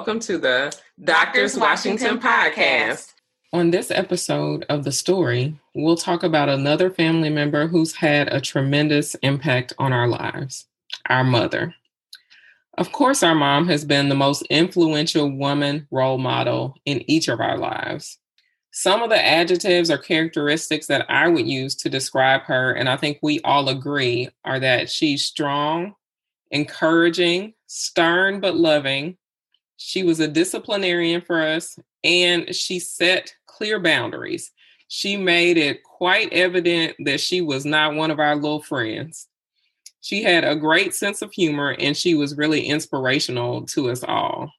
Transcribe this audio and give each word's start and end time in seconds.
welcome 0.00 0.18
to 0.18 0.38
the 0.38 0.74
Doctors 1.04 1.58
Washington, 1.58 2.18
podcast. 2.18 3.12
On 3.52 3.70
this 3.70 3.90
episode 3.90 4.64
of 4.70 4.82
The 4.82 4.92
Story, 4.92 5.60
we'll 5.74 5.98
talk 5.98 6.22
about 6.22 6.48
another 6.48 6.88
family 6.88 7.28
member 7.28 7.66
who's 7.66 7.94
had 7.94 8.32
a 8.32 8.40
tremendous 8.40 9.14
impact 9.16 9.74
on 9.78 9.92
our 9.92 10.08
lives 10.08 10.66
our 11.10 11.22
mother. 11.22 11.74
Of 12.78 12.92
course, 12.92 13.22
our 13.22 13.34
mom 13.34 13.68
has 13.68 13.84
been 13.84 14.08
the 14.08 14.14
most 14.14 14.40
influential 14.48 15.30
woman 15.30 15.86
role 15.90 16.16
model 16.16 16.76
in 16.86 17.04
each 17.10 17.28
of 17.28 17.38
our 17.38 17.58
lives. 17.58 18.16
Some 18.70 19.02
of 19.02 19.10
the 19.10 19.22
adjectives 19.22 19.90
or 19.90 19.98
characteristics 19.98 20.86
that 20.86 21.04
I 21.10 21.28
would 21.28 21.46
use 21.46 21.74
to 21.74 21.90
describe 21.90 22.44
her, 22.44 22.72
and 22.72 22.88
I 22.88 22.96
think 22.96 23.18
we 23.20 23.40
all 23.40 23.68
agree, 23.68 24.30
are 24.46 24.60
that 24.60 24.88
she's 24.88 25.26
strong, 25.26 25.94
encouraging, 26.50 27.52
stern 27.66 28.40
but 28.40 28.56
loving. 28.56 29.18
She 29.82 30.02
was 30.02 30.20
a 30.20 30.28
disciplinarian 30.28 31.22
for 31.22 31.40
us, 31.40 31.78
and 32.04 32.54
she 32.54 32.78
set 32.78 33.34
clear 33.46 33.80
boundaries. 33.80 34.52
She 34.88 35.16
made 35.16 35.56
it 35.56 35.82
quite 35.82 36.30
evident 36.34 36.96
that 37.06 37.18
she 37.18 37.40
was 37.40 37.64
not 37.64 37.94
one 37.94 38.10
of 38.10 38.20
our 38.20 38.36
little 38.36 38.62
friends. 38.62 39.26
She 40.02 40.22
had 40.22 40.44
a 40.44 40.54
great 40.54 40.94
sense 40.94 41.22
of 41.22 41.32
humor, 41.32 41.74
and 41.78 41.96
she 41.96 42.14
was 42.14 42.36
really 42.36 42.66
inspirational 42.66 43.64
to 43.68 43.88
us 43.90 44.04
all. 44.04 44.52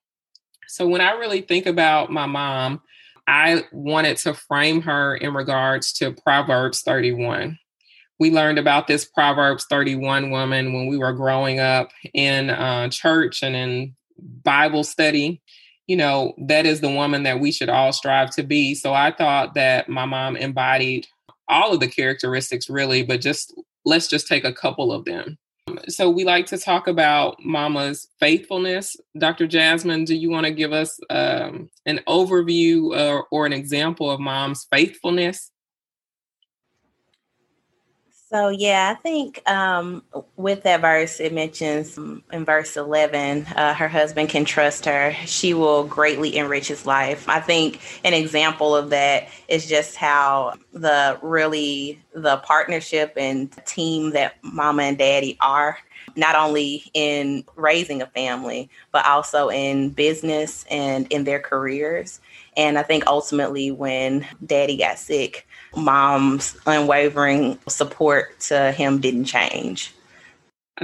So, 0.68 0.88
when 0.88 1.02
I 1.02 1.12
really 1.12 1.42
think 1.42 1.68
about 1.68 2.12
my 2.12 2.26
mom, 2.26 2.82
I 3.28 3.64
wanted 3.72 4.18
to 4.18 4.34
frame 4.34 4.82
her 4.82 5.16
in 5.16 5.36
regards 5.36 5.94
to 5.94 6.14
Proverbs 6.14 6.82
31. 6.82 7.60
We 8.20 8.32
learned 8.32 8.58
about 8.58 8.88
this 8.88 9.06
Proverbs 9.06 9.68
31 9.70 10.32
woman 10.32 10.74
when 10.74 10.88
we 10.88 10.98
were 10.98 11.14
growing 11.14 11.60
up 11.60 11.92
in 12.16 12.50
uh, 12.50 12.90
church 12.90 13.44
and 13.44 13.56
in 13.56 13.96
Bible 14.44 14.84
study. 14.84 15.42
You 15.88 15.98
know, 15.98 16.34
that 16.38 16.66
is 16.66 16.80
the 16.80 16.92
woman 16.92 17.24
that 17.24 17.40
we 17.40 17.52
should 17.52 17.70
all 17.70 17.92
strive 17.92 18.30
to 18.32 18.44
be. 18.44 18.76
So 18.76 18.94
I 18.94 19.12
thought 19.12 19.56
that 19.56 19.90
my 19.90 20.06
mom 20.06 20.38
embodied 20.38 21.08
all 21.48 21.74
of 21.74 21.80
the 21.80 21.88
characteristics, 21.88 22.70
really, 22.70 23.04
but 23.04 23.22
just 23.22 23.54
let's 23.86 24.08
just 24.08 24.28
take 24.28 24.46
a 24.46 24.54
couple 24.54 24.92
of 24.92 25.06
them. 25.06 25.38
So 25.88 26.10
we 26.10 26.24
like 26.24 26.48
to 26.48 26.58
talk 26.58 26.88
about 26.88 27.38
mama's 27.44 28.08
faithfulness. 28.20 28.96
Dr. 29.18 29.48
Jasmine, 29.48 30.06
do 30.06 30.16
you 30.16 30.30
want 30.30 30.46
to 30.46 30.52
give 30.52 30.74
us 30.74 31.00
um, 31.10 31.70
an 31.86 32.00
overview 32.08 32.98
or, 32.98 33.26
or 33.32 33.46
an 33.46 33.54
example 33.54 34.10
of 34.10 34.20
mom's 34.20 34.68
faithfulness? 34.72 35.51
So 38.32 38.48
yeah, 38.48 38.96
I 38.96 39.02
think 39.02 39.42
um, 39.50 40.04
with 40.38 40.64
that 40.64 40.80
verse, 40.80 41.20
it 41.20 41.34
mentions 41.34 41.98
in 41.98 42.46
verse 42.46 42.78
eleven, 42.78 43.46
uh, 43.58 43.74
her 43.74 43.90
husband 43.90 44.30
can 44.30 44.46
trust 44.46 44.86
her; 44.86 45.14
she 45.26 45.54
will 45.54 45.84
greatly 45.84 46.38
enrich 46.38 46.70
his 46.70 46.86
life. 46.86 47.28
I 47.28 47.42
think 47.42 47.82
an 48.06 48.14
example 48.14 48.74
of 48.74 48.90
that 48.92 49.28
is 49.50 49.68
just 49.68 49.98
how 49.98 50.54
the 50.72 51.20
really 51.22 52.02
the 52.16 52.38
partnership 52.38 53.14
and 53.18 53.52
team 53.66 54.12
that 54.12 54.36
mama 54.44 54.84
and 54.84 54.98
daddy 54.98 55.38
are 55.42 55.78
not 56.16 56.36
only 56.36 56.90
in 56.94 57.44
raising 57.56 58.02
a 58.02 58.06
family, 58.08 58.70
but 58.94 59.06
also 59.06 59.50
in 59.50 59.90
business 59.90 60.66
and 60.72 61.06
in 61.12 61.26
their 61.26 61.40
careers. 61.40 62.22
And 62.58 62.78
I 62.78 62.84
think 62.84 63.08
ultimately, 63.08 63.72
when 63.72 64.26
daddy 64.46 64.78
got 64.78 65.00
sick, 65.00 65.48
mom's 65.76 66.58
unwavering 66.66 67.58
support 67.68 68.40
to 68.42 68.72
him 68.72 69.00
didn't 69.00 69.26
change. 69.26 69.94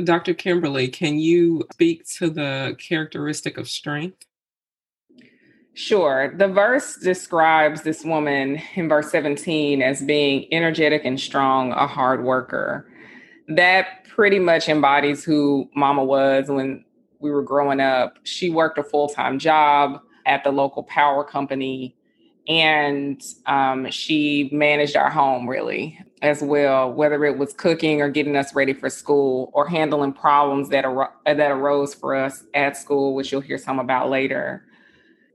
Dr. 0.03 0.33
Kimberly, 0.33 0.87
can 0.87 1.17
you 1.17 1.65
speak 1.73 2.05
to 2.17 2.29
the 2.29 2.75
characteristic 2.79 3.57
of 3.57 3.67
strength? 3.67 4.25
Sure. 5.73 6.33
The 6.35 6.47
verse 6.47 6.97
describes 6.97 7.83
this 7.83 8.03
woman 8.03 8.61
in 8.75 8.89
verse 8.89 9.11
17 9.11 9.81
as 9.81 10.01
being 10.01 10.47
energetic 10.51 11.03
and 11.05 11.19
strong, 11.19 11.71
a 11.71 11.87
hard 11.87 12.23
worker. 12.23 12.89
That 13.47 14.05
pretty 14.05 14.39
much 14.39 14.69
embodies 14.69 15.23
who 15.23 15.69
Mama 15.75 16.03
was 16.03 16.49
when 16.49 16.83
we 17.19 17.31
were 17.31 17.43
growing 17.43 17.79
up. 17.79 18.17
She 18.23 18.49
worked 18.49 18.77
a 18.77 18.83
full 18.83 19.09
time 19.09 19.39
job 19.39 20.01
at 20.25 20.43
the 20.43 20.51
local 20.51 20.83
power 20.83 21.23
company 21.23 21.95
and 22.47 23.21
um, 23.45 23.89
she 23.91 24.49
managed 24.53 24.95
our 24.95 25.09
home 25.09 25.49
really 25.49 25.99
as 26.21 26.41
well 26.41 26.91
whether 26.91 27.25
it 27.25 27.37
was 27.37 27.53
cooking 27.53 28.01
or 28.01 28.09
getting 28.09 28.35
us 28.35 28.55
ready 28.55 28.73
for 28.73 28.89
school 28.89 29.51
or 29.53 29.67
handling 29.67 30.13
problems 30.13 30.69
that, 30.69 30.85
ar- 30.85 31.13
that 31.25 31.51
arose 31.51 31.93
for 31.93 32.15
us 32.15 32.43
at 32.53 32.77
school 32.77 33.13
which 33.13 33.31
you'll 33.31 33.41
hear 33.41 33.57
some 33.57 33.79
about 33.79 34.09
later. 34.09 34.63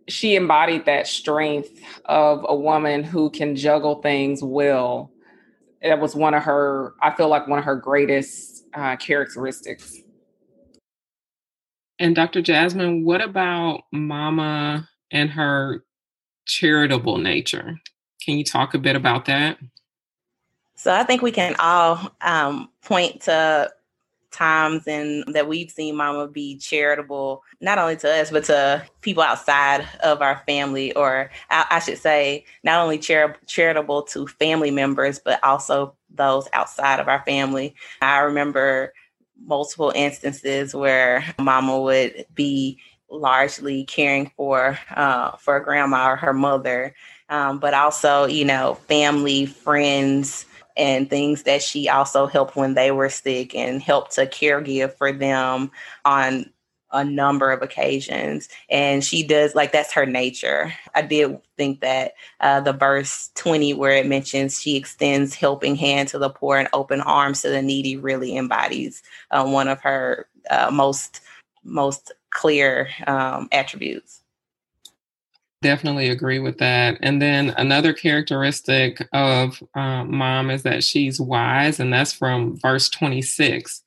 She 0.08 0.34
embodied 0.34 0.84
that 0.86 1.06
strength 1.06 1.80
of 2.06 2.44
a 2.48 2.56
woman 2.56 3.04
who 3.04 3.30
can 3.30 3.54
juggle 3.54 4.02
things 4.02 4.42
well. 4.42 5.12
That 5.80 6.00
was 6.00 6.14
one 6.14 6.34
of 6.34 6.42
her 6.44 6.94
i 7.02 7.14
feel 7.14 7.28
like 7.28 7.46
one 7.46 7.58
of 7.58 7.64
her 7.64 7.76
greatest 7.76 8.64
uh, 8.74 8.96
characteristics. 8.96 9.98
And 11.98 12.16
dr 12.16 12.40
jasmine 12.42 13.04
what 13.04 13.20
about 13.20 13.82
mama 13.92 14.88
and 15.10 15.30
her 15.30 15.84
charitable 16.46 17.18
nature. 17.18 17.80
Can 18.24 18.38
you 18.38 18.44
talk 18.44 18.74
a 18.74 18.78
bit 18.78 18.96
about 18.96 19.26
that? 19.26 19.58
So 20.74 20.92
I 20.92 21.04
think 21.04 21.22
we 21.22 21.32
can 21.32 21.54
all 21.58 22.12
um, 22.20 22.68
point 22.82 23.22
to 23.22 23.72
times 24.32 24.86
and 24.86 25.24
that 25.34 25.46
we've 25.46 25.70
seen 25.70 25.94
mama 25.94 26.26
be 26.26 26.56
charitable 26.56 27.44
not 27.60 27.78
only 27.78 27.96
to 27.96 28.10
us 28.10 28.30
but 28.30 28.44
to 28.44 28.82
people 29.02 29.22
outside 29.22 29.86
of 30.02 30.22
our 30.22 30.42
family 30.46 30.92
or 30.94 31.30
i, 31.50 31.66
I 31.70 31.78
should 31.80 31.98
say 31.98 32.44
not 32.64 32.80
only 32.80 32.98
char- 32.98 33.36
charitable 33.46 34.04
to 34.04 34.26
family 34.26 34.70
members 34.70 35.18
but 35.18 35.38
also 35.44 35.94
those 36.10 36.48
outside 36.54 36.98
of 36.98 37.08
our 37.08 37.22
family 37.24 37.74
i 38.00 38.20
remember 38.20 38.94
multiple 39.44 39.92
instances 39.94 40.74
where 40.74 41.24
mama 41.38 41.78
would 41.80 42.24
be 42.34 42.78
largely 43.12 43.84
caring 43.84 44.30
for 44.36 44.78
uh, 44.94 45.36
for 45.36 45.60
grandma 45.60 46.10
or 46.10 46.16
her 46.16 46.32
mother, 46.32 46.94
um, 47.28 47.58
but 47.58 47.74
also 47.74 48.26
you 48.26 48.44
know 48.44 48.74
family, 48.88 49.46
friends, 49.46 50.46
and 50.76 51.08
things 51.08 51.44
that 51.44 51.62
she 51.62 51.88
also 51.88 52.26
helped 52.26 52.56
when 52.56 52.74
they 52.74 52.90
were 52.90 53.08
sick 53.08 53.54
and 53.54 53.82
helped 53.82 54.12
to 54.12 54.26
caregive 54.26 54.94
for 54.94 55.12
them 55.12 55.70
on 56.04 56.50
a 56.92 57.04
number 57.04 57.50
of 57.50 57.62
occasions. 57.62 58.48
And 58.68 59.02
she 59.02 59.22
does 59.22 59.54
like 59.54 59.72
that's 59.72 59.92
her 59.94 60.06
nature. 60.06 60.72
I 60.94 61.02
did 61.02 61.38
think 61.56 61.80
that 61.80 62.12
uh, 62.40 62.60
the 62.60 62.72
verse 62.72 63.30
20 63.34 63.74
where 63.74 63.96
it 63.96 64.06
mentions 64.06 64.60
she 64.60 64.76
extends 64.76 65.34
helping 65.34 65.74
hand 65.74 66.08
to 66.10 66.18
the 66.18 66.30
poor 66.30 66.58
and 66.58 66.68
open 66.72 67.00
arms 67.00 67.42
to 67.42 67.48
the 67.48 67.62
needy 67.62 67.96
really 67.96 68.36
embodies 68.36 69.02
uh, 69.30 69.44
one 69.46 69.68
of 69.68 69.80
her 69.80 70.28
uh, 70.50 70.70
most 70.70 71.20
most 71.64 72.12
clear 72.32 72.88
um, 73.06 73.48
attributes. 73.52 74.22
Definitely 75.62 76.08
agree 76.08 76.40
with 76.40 76.58
that. 76.58 76.98
And 77.02 77.22
then 77.22 77.50
another 77.50 77.92
characteristic 77.92 79.06
of 79.12 79.62
uh, 79.74 80.04
mom 80.04 80.50
is 80.50 80.64
that 80.64 80.82
she's 80.82 81.20
wise, 81.20 81.78
and 81.78 81.92
that's 81.92 82.12
from 82.12 82.58
verse 82.58 82.88
26. 82.88 83.82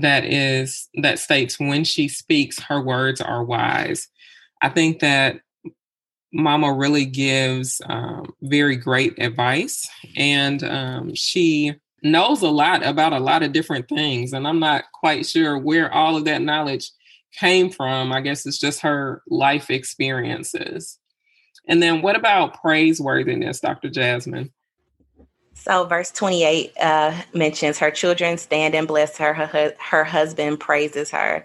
That 0.00 0.24
is, 0.24 0.88
that 1.00 1.20
states, 1.20 1.60
when 1.60 1.84
she 1.84 2.08
speaks, 2.08 2.58
her 2.60 2.80
words 2.80 3.20
are 3.20 3.44
wise. 3.44 4.08
I 4.62 4.68
think 4.68 4.98
that 5.00 5.40
mama 6.32 6.72
really 6.72 7.04
gives 7.04 7.80
um, 7.86 8.34
very 8.42 8.74
great 8.74 9.14
advice, 9.22 9.88
and 10.16 10.64
um, 10.64 11.14
she 11.14 11.74
knows 12.02 12.42
a 12.42 12.48
lot 12.48 12.84
about 12.84 13.12
a 13.12 13.20
lot 13.20 13.42
of 13.44 13.52
different 13.52 13.88
things. 13.88 14.32
And 14.32 14.46
I'm 14.46 14.58
not 14.58 14.84
quite 14.92 15.24
sure 15.24 15.56
where 15.56 15.92
all 15.92 16.16
of 16.16 16.24
that 16.24 16.42
knowledge 16.42 16.90
came 17.38 17.70
from. 17.70 18.12
I 18.12 18.20
guess 18.20 18.46
it's 18.46 18.58
just 18.58 18.80
her 18.80 19.22
life 19.28 19.70
experiences. 19.70 20.98
And 21.66 21.82
then 21.82 22.02
what 22.02 22.16
about 22.16 22.60
praiseworthiness, 22.62 23.60
Dr. 23.60 23.88
Jasmine? 23.88 24.52
So, 25.54 25.84
verse 25.84 26.10
28 26.10 26.72
uh, 26.80 27.22
mentions 27.34 27.78
her 27.78 27.90
children 27.90 28.36
stand 28.38 28.74
and 28.74 28.88
bless 28.88 29.16
her. 29.18 29.32
Her, 29.32 29.74
her 29.78 30.04
husband 30.04 30.58
praises 30.58 31.10
her. 31.10 31.44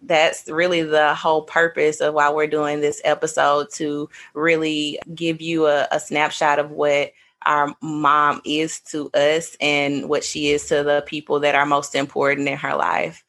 That's 0.00 0.48
really 0.48 0.82
the 0.82 1.14
whole 1.14 1.42
purpose 1.42 2.00
of 2.00 2.14
why 2.14 2.30
we're 2.30 2.46
doing 2.46 2.80
this 2.80 3.02
episode 3.04 3.66
to 3.74 4.08
really 4.32 4.98
give 5.14 5.42
you 5.42 5.66
a, 5.66 5.86
a 5.90 6.00
snapshot 6.00 6.58
of 6.58 6.70
what 6.70 7.12
our 7.44 7.74
mom 7.82 8.40
is 8.44 8.80
to 8.80 9.10
us 9.10 9.56
and 9.60 10.08
what 10.08 10.24
she 10.24 10.50
is 10.50 10.66
to 10.68 10.82
the 10.82 11.02
people 11.06 11.40
that 11.40 11.54
are 11.54 11.66
most 11.66 11.94
important 11.94 12.48
in 12.48 12.56
her 12.56 12.76
life. 12.76 13.24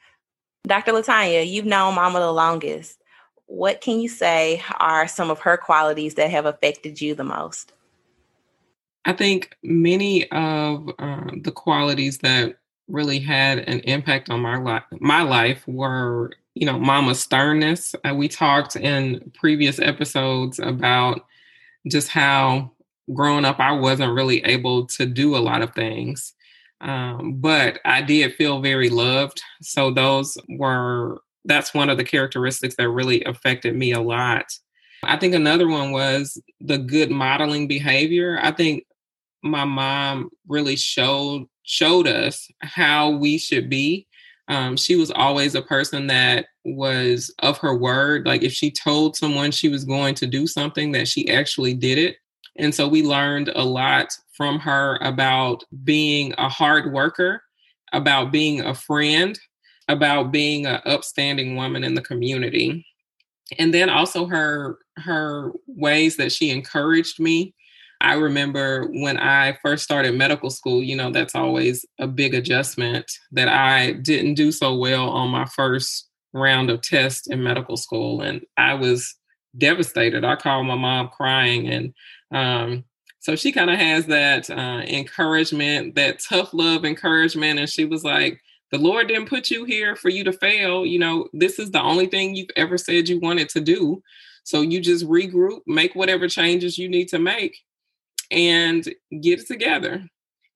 Dr. 0.68 0.92
Latanya, 0.92 1.50
you've 1.50 1.66
known 1.66 1.96
Mama 1.96 2.20
the 2.20 2.32
longest. 2.32 3.02
What 3.46 3.82
can 3.82 4.00
you 4.00 4.10
say 4.10 4.62
are 4.80 5.08
some 5.08 5.32
of 5.32 5.40
her 5.40 5.58
qualities 5.58 6.16
that 6.16 6.30
have 6.30 6.46
affected 6.46 7.02
you 7.02 7.16
the 7.16 7.24
most? 7.24 7.74
I 9.06 9.14
think 9.14 9.56
many 9.64 10.30
of 10.32 10.90
uh, 11.00 11.32
the 11.42 11.52
qualities 11.52 12.20
that 12.20 12.60
really 12.90 13.20
had 13.20 13.60
an 13.60 13.80
impact 13.82 14.30
on 14.30 14.42
my 14.42 14.58
life 14.58 14.84
my 15.00 15.22
life 15.22 15.64
were 15.68 16.32
you 16.56 16.66
know 16.66 16.78
mama's 16.78 17.20
sternness 17.20 17.94
uh, 18.04 18.14
we 18.14 18.28
talked 18.28 18.76
in 18.76 19.32
previous 19.36 19.80
episodes 19.80 20.60
about 20.60 21.26
just 21.88 22.10
how 22.10 22.72
growing 23.14 23.46
up 23.46 23.60
i 23.60 23.72
wasn't 23.72 24.12
really 24.12 24.44
able 24.44 24.88
to 24.88 25.06
do 25.06 25.36
a 25.36 25.38
lot 25.38 25.62
of 25.62 25.74
things 25.76 26.34
um, 26.82 27.36
but 27.40 27.80
i 27.86 28.02
did 28.02 28.34
feel 28.36 28.62
very 28.62 28.90
loved 28.90 29.42
so 29.62 29.92
those 29.92 30.38
were 30.50 31.22
that's 31.46 31.74
one 31.74 31.90
of 31.90 31.98
the 31.98 32.04
characteristics 32.04 32.76
that 32.76 32.90
really 32.90 33.24
affected 33.24 33.76
me 33.76 33.92
a 33.92 34.02
lot 34.02 34.46
i 35.04 35.18
think 35.18 35.34
another 35.34 35.68
one 35.68 35.92
was 35.92 36.42
the 36.62 36.78
good 36.78 37.10
modeling 37.12 37.68
behavior 37.68 38.40
i 38.42 38.52
think 38.52 38.84
my 39.44 39.64
mom 39.64 40.30
really 40.48 40.76
showed 40.76 41.48
showed 41.64 42.08
us 42.08 42.50
how 42.62 43.12
we 43.12 43.38
should 43.38 43.70
be. 43.70 44.08
Um, 44.48 44.76
she 44.76 44.96
was 44.96 45.12
always 45.12 45.54
a 45.54 45.62
person 45.62 46.08
that 46.08 46.48
was 46.66 47.34
of 47.40 47.60
her 47.60 47.76
word. 47.76 48.26
Like 48.26 48.42
if 48.42 48.52
she 48.52 48.72
told 48.72 49.16
someone 49.16 49.52
she 49.52 49.70
was 49.70 49.86
going 49.86 50.16
to 50.16 50.26
do 50.26 50.48
something, 50.48 50.92
that 50.94 51.08
she 51.08 51.30
actually 51.30 51.76
did 51.76 52.00
it. 52.00 52.18
And 52.60 52.74
so 52.74 52.88
we 52.88 53.04
learned 53.04 53.50
a 53.56 53.64
lot 53.64 54.16
from 54.34 54.60
her 54.60 54.98
about 55.02 55.64
being 55.84 56.34
a 56.38 56.50
hard 56.50 56.92
worker, 56.94 57.42
about 57.94 58.32
being 58.32 58.62
a 58.62 58.76
friend, 58.76 59.40
about 59.88 60.32
being 60.32 60.66
an 60.66 60.82
upstanding 60.86 61.56
woman 61.56 61.84
in 61.84 61.96
the 61.96 62.02
community. 62.02 62.86
And 63.58 63.74
then 63.74 63.90
also 63.90 64.28
her 64.28 64.78
her 64.98 65.52
ways 65.66 66.18
that 66.18 66.32
she 66.32 66.52
encouraged 66.52 67.20
me 67.20 67.56
I 68.02 68.14
remember 68.14 68.88
when 68.94 69.18
I 69.18 69.58
first 69.62 69.84
started 69.84 70.16
medical 70.16 70.50
school, 70.50 70.82
you 70.82 70.96
know, 70.96 71.12
that's 71.12 71.36
always 71.36 71.86
a 72.00 72.08
big 72.08 72.34
adjustment 72.34 73.12
that 73.32 73.50
I 73.50 73.94
didn't 73.94 74.36
do 74.36 74.52
so 74.52 74.76
well 74.76 75.10
on 75.10 75.30
my 75.30 75.46
first 75.46 76.08
round 76.32 76.70
of 76.70 76.82
tests 76.82 77.28
in 77.28 77.44
medical 77.44 77.76
school. 77.76 78.22
And 78.22 78.42
I 78.56 78.76
was 78.76 79.16
devastated. 79.58 80.24
I 80.24 80.38
called 80.38 80.68
my 80.68 80.76
mom 80.76 81.10
crying. 81.10 81.68
And 81.68 81.94
um, 82.32 82.84
so 83.20 83.36
she 83.36 83.52
kind 83.52 83.70
of 83.70 83.78
has 83.78 84.06
that 84.06 84.50
uh, 84.50 84.82
encouragement, 84.88 85.96
that 85.96 86.20
tough 86.20 86.54
love 86.54 86.86
encouragement. 86.86 87.60
And 87.60 87.70
she 87.70 87.86
was 87.86 88.04
like, 88.04 88.40
the 88.72 88.78
Lord 88.78 89.08
didn't 89.08 89.28
put 89.28 89.50
you 89.50 89.66
here 89.66 89.96
for 89.96 90.10
you 90.10 90.24
to 90.24 90.32
fail. 90.32 90.86
You 90.86 91.00
know, 91.00 91.28
this 91.34 91.60
is 91.60 91.72
the 91.72 91.82
only 91.82 92.08
thing 92.08 92.36
you've 92.36 92.50
ever 92.56 92.78
said 92.78 93.10
you 93.10 93.20
wanted 93.20 93.50
to 93.50 93.62
do. 93.62 94.02
So 94.44 94.62
you 94.62 94.80
just 94.80 95.06
regroup, 95.06 95.62
make 95.68 95.96
whatever 95.96 96.28
changes 96.28 96.78
you 96.78 96.88
need 96.88 97.10
to 97.10 97.20
make, 97.20 97.58
and 98.32 98.84
get 99.22 99.42
it 99.42 99.48
together 99.48 100.04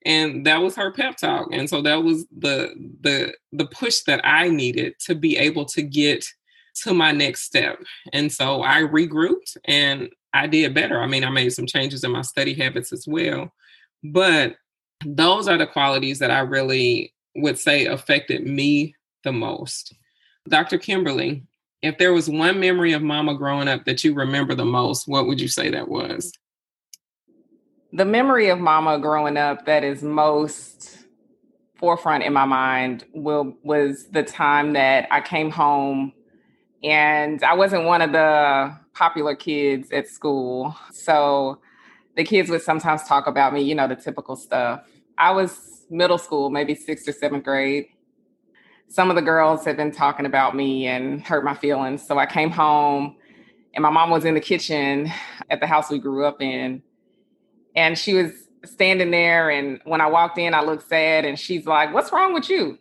and 0.05 0.45
that 0.45 0.61
was 0.61 0.75
her 0.75 0.91
pep 0.91 1.17
talk 1.17 1.47
and 1.51 1.69
so 1.69 1.81
that 1.81 2.03
was 2.03 2.25
the 2.37 2.73
the 3.01 3.33
the 3.51 3.65
push 3.67 4.01
that 4.01 4.21
i 4.23 4.49
needed 4.49 4.93
to 4.99 5.15
be 5.15 5.37
able 5.37 5.65
to 5.65 5.81
get 5.81 6.25
to 6.75 6.93
my 6.93 7.11
next 7.11 7.41
step. 7.43 7.81
And 8.11 8.31
so 8.31 8.61
i 8.61 8.81
regrouped 8.81 9.57
and 9.65 10.09
i 10.33 10.47
did 10.47 10.73
better. 10.73 11.01
I 11.01 11.07
mean 11.07 11.23
i 11.23 11.29
made 11.29 11.53
some 11.53 11.65
changes 11.65 12.03
in 12.03 12.11
my 12.11 12.21
study 12.21 12.53
habits 12.53 12.91
as 12.91 13.05
well. 13.07 13.51
But 14.03 14.55
those 15.05 15.47
are 15.47 15.57
the 15.57 15.67
qualities 15.67 16.19
that 16.19 16.31
i 16.31 16.39
really 16.39 17.13
would 17.35 17.57
say 17.57 17.85
affected 17.85 18.45
me 18.45 18.95
the 19.23 19.31
most. 19.31 19.93
Dr 20.49 20.77
kimberly 20.79 21.43
if 21.83 21.97
there 21.97 22.13
was 22.13 22.29
one 22.29 22.61
memory 22.61 22.93
of 22.93 23.01
mama 23.01 23.35
growing 23.35 23.67
up 23.67 23.83
that 23.85 24.03
you 24.03 24.13
remember 24.13 24.55
the 24.55 24.65
most 24.65 25.07
what 25.07 25.27
would 25.27 25.39
you 25.39 25.49
say 25.49 25.69
that 25.69 25.89
was? 25.89 26.31
The 27.91 28.05
memory 28.05 28.49
of 28.49 28.57
mama 28.57 28.97
growing 28.97 29.37
up 29.37 29.65
that 29.65 29.83
is 29.83 30.01
most 30.01 30.99
forefront 31.75 32.23
in 32.23 32.31
my 32.31 32.45
mind 32.45 33.03
will 33.13 33.57
was 33.63 34.05
the 34.07 34.23
time 34.23 34.73
that 34.73 35.07
I 35.11 35.19
came 35.19 35.51
home 35.51 36.13
and 36.83 37.43
I 37.43 37.53
wasn't 37.53 37.85
one 37.85 38.01
of 38.01 38.11
the 38.11 38.77
popular 38.93 39.35
kids 39.35 39.91
at 39.91 40.07
school. 40.07 40.75
So 40.91 41.59
the 42.15 42.23
kids 42.23 42.49
would 42.49 42.61
sometimes 42.61 43.03
talk 43.03 43.27
about 43.27 43.53
me, 43.53 43.61
you 43.61 43.75
know, 43.75 43.87
the 43.87 43.95
typical 43.95 44.35
stuff. 44.35 44.81
I 45.17 45.31
was 45.31 45.85
middle 45.89 46.17
school, 46.17 46.49
maybe 46.49 46.75
sixth 46.75 47.07
or 47.07 47.13
seventh 47.13 47.43
grade. 47.43 47.85
Some 48.87 49.09
of 49.09 49.15
the 49.15 49.21
girls 49.21 49.65
had 49.65 49.77
been 49.77 49.91
talking 49.91 50.25
about 50.25 50.55
me 50.55 50.87
and 50.87 51.25
hurt 51.25 51.43
my 51.43 51.55
feelings. 51.55 52.05
So 52.05 52.19
I 52.19 52.25
came 52.25 52.51
home 52.51 53.15
and 53.73 53.81
my 53.81 53.89
mom 53.89 54.11
was 54.11 54.25
in 54.25 54.35
the 54.35 54.41
kitchen 54.41 55.11
at 55.49 55.59
the 55.59 55.67
house 55.67 55.89
we 55.89 55.99
grew 55.99 56.25
up 56.25 56.41
in 56.41 56.83
and 57.75 57.97
she 57.97 58.13
was 58.13 58.31
standing 58.65 59.11
there. 59.11 59.49
And 59.49 59.79
when 59.85 60.01
I 60.01 60.07
walked 60.07 60.37
in, 60.37 60.53
I 60.53 60.61
looked 60.61 60.87
sad. 60.87 61.25
And 61.25 61.37
she's 61.37 61.65
like, 61.65 61.93
What's 61.93 62.11
wrong 62.11 62.33
with 62.33 62.49
you? 62.49 62.77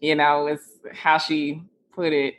You 0.00 0.14
know, 0.14 0.46
is 0.46 0.60
how 0.92 1.18
she 1.18 1.62
put 1.92 2.12
it. 2.12 2.34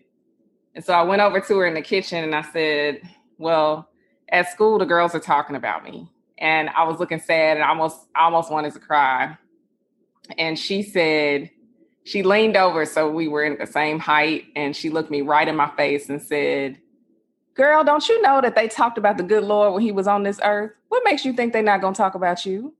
And 0.75 0.83
so 0.83 0.93
I 0.93 1.01
went 1.01 1.21
over 1.21 1.39
to 1.39 1.57
her 1.57 1.65
in 1.65 1.73
the 1.73 1.81
kitchen 1.81 2.23
and 2.23 2.35
I 2.35 2.41
said, 2.41 3.01
Well, 3.37 3.89
at 4.29 4.49
school, 4.49 4.79
the 4.79 4.85
girls 4.85 5.13
are 5.13 5.19
talking 5.19 5.55
about 5.55 5.83
me. 5.83 6.09
And 6.37 6.69
I 6.69 6.83
was 6.83 6.99
looking 6.99 7.19
sad 7.19 7.57
and 7.57 7.63
almost 7.63 8.07
almost 8.15 8.51
wanted 8.51 8.73
to 8.73 8.79
cry. 8.79 9.37
And 10.37 10.57
she 10.57 10.81
said, 10.81 11.49
she 12.03 12.23
leaned 12.23 12.57
over 12.57 12.85
so 12.85 13.09
we 13.09 13.27
were 13.27 13.43
in 13.43 13.57
the 13.59 13.67
same 13.67 13.99
height 13.99 14.45
and 14.55 14.75
she 14.75 14.89
looked 14.89 15.11
me 15.11 15.21
right 15.21 15.47
in 15.47 15.55
my 15.55 15.69
face 15.75 16.09
and 16.09 16.21
said, 16.21 16.77
Girl, 17.53 17.83
don't 17.83 18.07
you 18.07 18.21
know 18.21 18.41
that 18.41 18.55
they 18.55 18.67
talked 18.67 18.97
about 18.97 19.17
the 19.17 19.23
good 19.23 19.43
Lord 19.43 19.73
when 19.73 19.83
he 19.83 19.91
was 19.91 20.07
on 20.07 20.23
this 20.23 20.39
earth? 20.43 20.71
What 20.87 21.03
makes 21.03 21.25
you 21.25 21.33
think 21.33 21.53
they're 21.53 21.61
not 21.61 21.81
going 21.81 21.93
to 21.93 21.97
talk 21.97 22.15
about 22.15 22.45
you? 22.45 22.73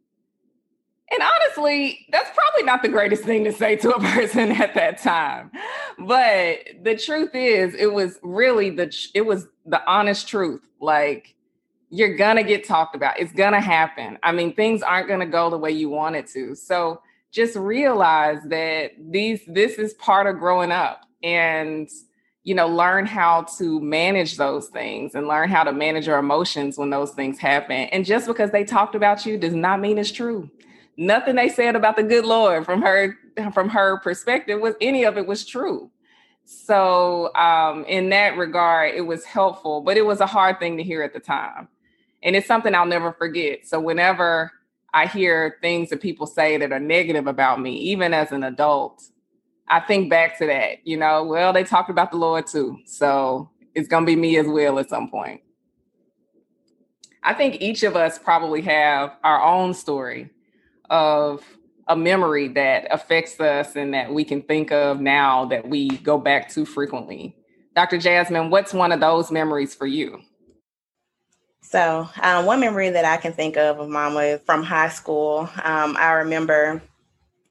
And 1.11 1.21
honestly, 1.21 2.07
that's 2.11 2.29
probably 2.35 2.63
not 2.63 2.81
the 2.81 2.89
greatest 2.89 3.23
thing 3.23 3.43
to 3.43 3.51
say 3.51 3.75
to 3.77 3.91
a 3.91 3.99
person 4.13 4.51
at 4.51 4.73
that 4.75 5.01
time. 5.01 5.51
But 5.99 6.59
the 6.83 6.95
truth 6.95 7.31
is, 7.33 7.75
it 7.75 7.91
was 7.93 8.19
really 8.23 8.69
the 8.69 8.95
it 9.13 9.25
was 9.25 9.47
the 9.65 9.85
honest 9.89 10.27
truth. 10.27 10.61
Like 10.79 11.35
you're 11.89 12.15
going 12.15 12.37
to 12.37 12.43
get 12.43 12.65
talked 12.65 12.95
about. 12.95 13.19
It's 13.19 13.33
going 13.33 13.51
to 13.51 13.59
happen. 13.59 14.17
I 14.23 14.31
mean, 14.31 14.53
things 14.55 14.81
aren't 14.81 15.09
going 15.09 15.19
to 15.19 15.25
go 15.25 15.49
the 15.49 15.57
way 15.57 15.71
you 15.71 15.89
want 15.89 16.15
it 16.15 16.27
to. 16.27 16.55
So 16.55 17.01
just 17.31 17.55
realize 17.55 18.39
that 18.45 18.91
these 18.97 19.41
this 19.47 19.73
is 19.73 19.93
part 19.95 20.27
of 20.27 20.39
growing 20.39 20.71
up 20.71 21.05
and 21.21 21.89
you 22.43 22.55
know, 22.55 22.67
learn 22.67 23.05
how 23.05 23.43
to 23.43 23.79
manage 23.79 24.37
those 24.37 24.67
things 24.69 25.13
and 25.13 25.27
learn 25.27 25.47
how 25.49 25.63
to 25.63 25.71
manage 25.71 26.07
your 26.07 26.17
emotions 26.17 26.77
when 26.77 26.89
those 26.89 27.11
things 27.11 27.37
happen. 27.37 27.87
And 27.91 28.03
just 28.03 28.25
because 28.25 28.49
they 28.49 28.63
talked 28.63 28.95
about 28.95 29.25
you 29.25 29.37
does 29.37 29.53
not 29.53 29.79
mean 29.79 29.99
it's 29.99 30.11
true. 30.11 30.49
Nothing 31.01 31.35
they 31.35 31.49
said 31.49 31.75
about 31.75 31.95
the 31.95 32.03
good 32.03 32.25
Lord 32.25 32.63
from 32.63 32.83
her 32.83 33.17
from 33.55 33.69
her 33.69 33.97
perspective 34.01 34.61
was 34.61 34.75
any 34.79 35.03
of 35.03 35.17
it 35.17 35.25
was 35.25 35.43
true. 35.43 35.89
So 36.45 37.33
um, 37.33 37.85
in 37.85 38.09
that 38.09 38.37
regard, 38.37 38.93
it 38.93 39.01
was 39.01 39.25
helpful, 39.25 39.81
but 39.81 39.97
it 39.97 40.05
was 40.05 40.19
a 40.19 40.27
hard 40.27 40.59
thing 40.59 40.77
to 40.77 40.83
hear 40.83 41.01
at 41.01 41.13
the 41.13 41.19
time. 41.19 41.69
And 42.21 42.35
it's 42.35 42.45
something 42.45 42.75
I'll 42.75 42.85
never 42.85 43.13
forget. 43.13 43.65
So 43.65 43.79
whenever 43.79 44.51
I 44.93 45.07
hear 45.07 45.57
things 45.59 45.89
that 45.89 46.01
people 46.01 46.27
say 46.27 46.57
that 46.57 46.71
are 46.71 46.79
negative 46.79 47.25
about 47.25 47.59
me, 47.59 47.77
even 47.77 48.13
as 48.13 48.31
an 48.31 48.43
adult, 48.43 49.01
I 49.67 49.79
think 49.79 50.07
back 50.07 50.37
to 50.37 50.45
that, 50.45 50.85
you 50.85 50.97
know, 50.97 51.23
well, 51.23 51.51
they 51.51 51.63
talked 51.63 51.89
about 51.89 52.11
the 52.11 52.17
Lord 52.17 52.45
too. 52.45 52.77
So 52.85 53.49
it's 53.73 53.87
to 53.87 54.05
be 54.05 54.15
me 54.15 54.37
as 54.37 54.45
well 54.45 54.77
at 54.77 54.89
some 54.89 55.09
point. 55.09 55.41
I 57.23 57.33
think 57.33 57.59
each 57.59 57.81
of 57.81 57.95
us 57.95 58.19
probably 58.19 58.61
have 58.61 59.13
our 59.23 59.43
own 59.43 59.73
story 59.73 60.29
of 60.91 61.43
a 61.87 61.95
memory 61.95 62.49
that 62.49 62.87
affects 62.91 63.39
us 63.39 63.75
and 63.75 63.93
that 63.93 64.13
we 64.13 64.23
can 64.23 64.41
think 64.43 64.71
of 64.71 65.01
now 65.01 65.45
that 65.45 65.67
we 65.67 65.89
go 65.89 66.19
back 66.19 66.49
to 66.49 66.65
frequently. 66.65 67.35
Dr. 67.75 67.97
Jasmine, 67.97 68.49
what's 68.49 68.73
one 68.73 68.91
of 68.91 68.99
those 68.99 69.31
memories 69.31 69.73
for 69.73 69.87
you? 69.87 70.21
So, 71.63 72.07
um, 72.21 72.45
one 72.45 72.59
memory 72.59 72.89
that 72.89 73.05
I 73.05 73.17
can 73.17 73.33
think 73.33 73.55
of 73.55 73.79
of 73.79 73.89
Mama 73.89 74.39
from 74.45 74.61
high 74.61 74.89
school, 74.89 75.49
um, 75.63 75.95
I 75.97 76.11
remember 76.13 76.81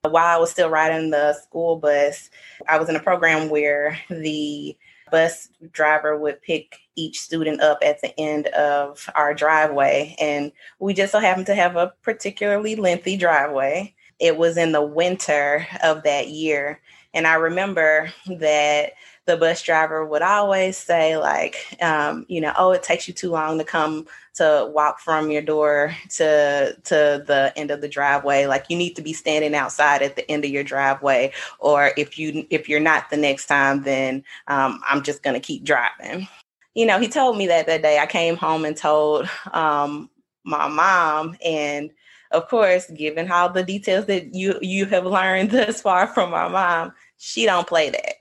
while 0.03 0.37
I 0.37 0.39
was 0.39 0.51
still 0.51 0.71
riding 0.71 1.11
the 1.11 1.35
school 1.35 1.77
bus, 1.77 2.31
I 2.69 2.79
was 2.79 2.89
in 2.89 2.97
a 2.97 3.01
program 3.01 3.49
where 3.49 3.99
the 4.09 4.77
bus 5.11 5.49
driver 5.73 6.17
would 6.17 6.43
pick 6.43 6.79
each 6.97 7.21
student 7.21 7.61
up 7.61 7.79
at 7.83 8.01
the 8.01 8.19
end 8.19 8.47
of 8.49 9.09
our 9.15 9.35
driveway. 9.35 10.15
And 10.21 10.53
we 10.79 10.95
just 10.95 11.13
so 11.13 11.19
happened 11.19 11.47
to 11.47 11.55
have 11.55 11.77
a 11.77 11.93
particularly 12.03 12.77
lengthy 12.77 13.17
driveway. 13.17 13.95
It 14.19 14.37
was 14.37 14.57
in 14.57 14.73
the 14.73 14.83
winter 14.83 15.67
of 15.83 16.03
that 16.03 16.29
year. 16.29 16.81
And 17.15 17.27
I 17.27 17.35
remember 17.35 18.13
that 18.27 18.93
the 19.27 19.37
bus 19.37 19.63
driver 19.63 20.05
would 20.05 20.23
always 20.23 20.77
say, 20.77 21.17
like, 21.17 21.77
um, 21.81 22.25
you 22.29 22.41
know, 22.41 22.53
oh, 22.57 22.73
it 22.73 22.83
takes 22.83 23.07
you 23.09 23.15
too 23.15 23.31
long 23.31 23.59
to 23.59 23.65
come 23.65 24.07
to 24.35 24.71
walk 24.73 25.01
from 25.01 25.31
your 25.31 25.43
door 25.43 25.95
to 26.09 26.77
to 26.85 27.25
the 27.27 27.53
end 27.57 27.71
of 27.71 27.81
the 27.81 27.89
driveway. 27.89 28.47
Like 28.47 28.67
you 28.69 28.77
need 28.77 28.95
to 28.97 29.03
be 29.03 29.13
standing 29.13 29.55
outside 29.55 30.03
at 30.03 30.17
the 30.17 30.29
end 30.31 30.45
of 30.45 30.51
your 30.51 30.65
driveway 30.65 31.33
or 31.59 31.93
if 31.97 32.19
you 32.19 32.47
if 32.51 32.69
you're 32.69 32.81
not 32.81 33.11
the 33.11 33.17
next 33.17 33.47
time 33.47 33.83
then 33.83 34.25
um, 34.47 34.81
i'm 34.89 35.03
just 35.03 35.23
to 35.23 35.41
keep 35.41 35.65
driving. 35.65 36.27
You 36.75 36.87
know 36.87 36.99
he 36.99 37.09
told 37.09 37.37
me 37.37 37.47
that 37.49 37.67
that 37.67 37.83
day. 37.83 37.99
I 37.99 38.07
came 38.07 38.37
home 38.37 38.65
and 38.65 38.77
told 38.77 39.29
um, 39.53 40.09
my 40.45 40.69
mom 40.69 41.37
and 41.45 41.91
of 42.31 42.49
course, 42.49 42.91
given 42.91 43.27
how 43.27 43.49
the 43.49 43.63
details 43.63 44.07
that 44.07 44.35
you 44.35 44.59
you 44.61 44.87
have 44.87 45.05
learned 45.05 45.51
thus 45.53 45.83
far 45.83 46.07
from 46.07 46.31
my 46.31 46.49
mom, 46.49 46.93
she 47.19 47.45
don't 47.45 47.67
play 47.67 47.91
that. 47.91 48.15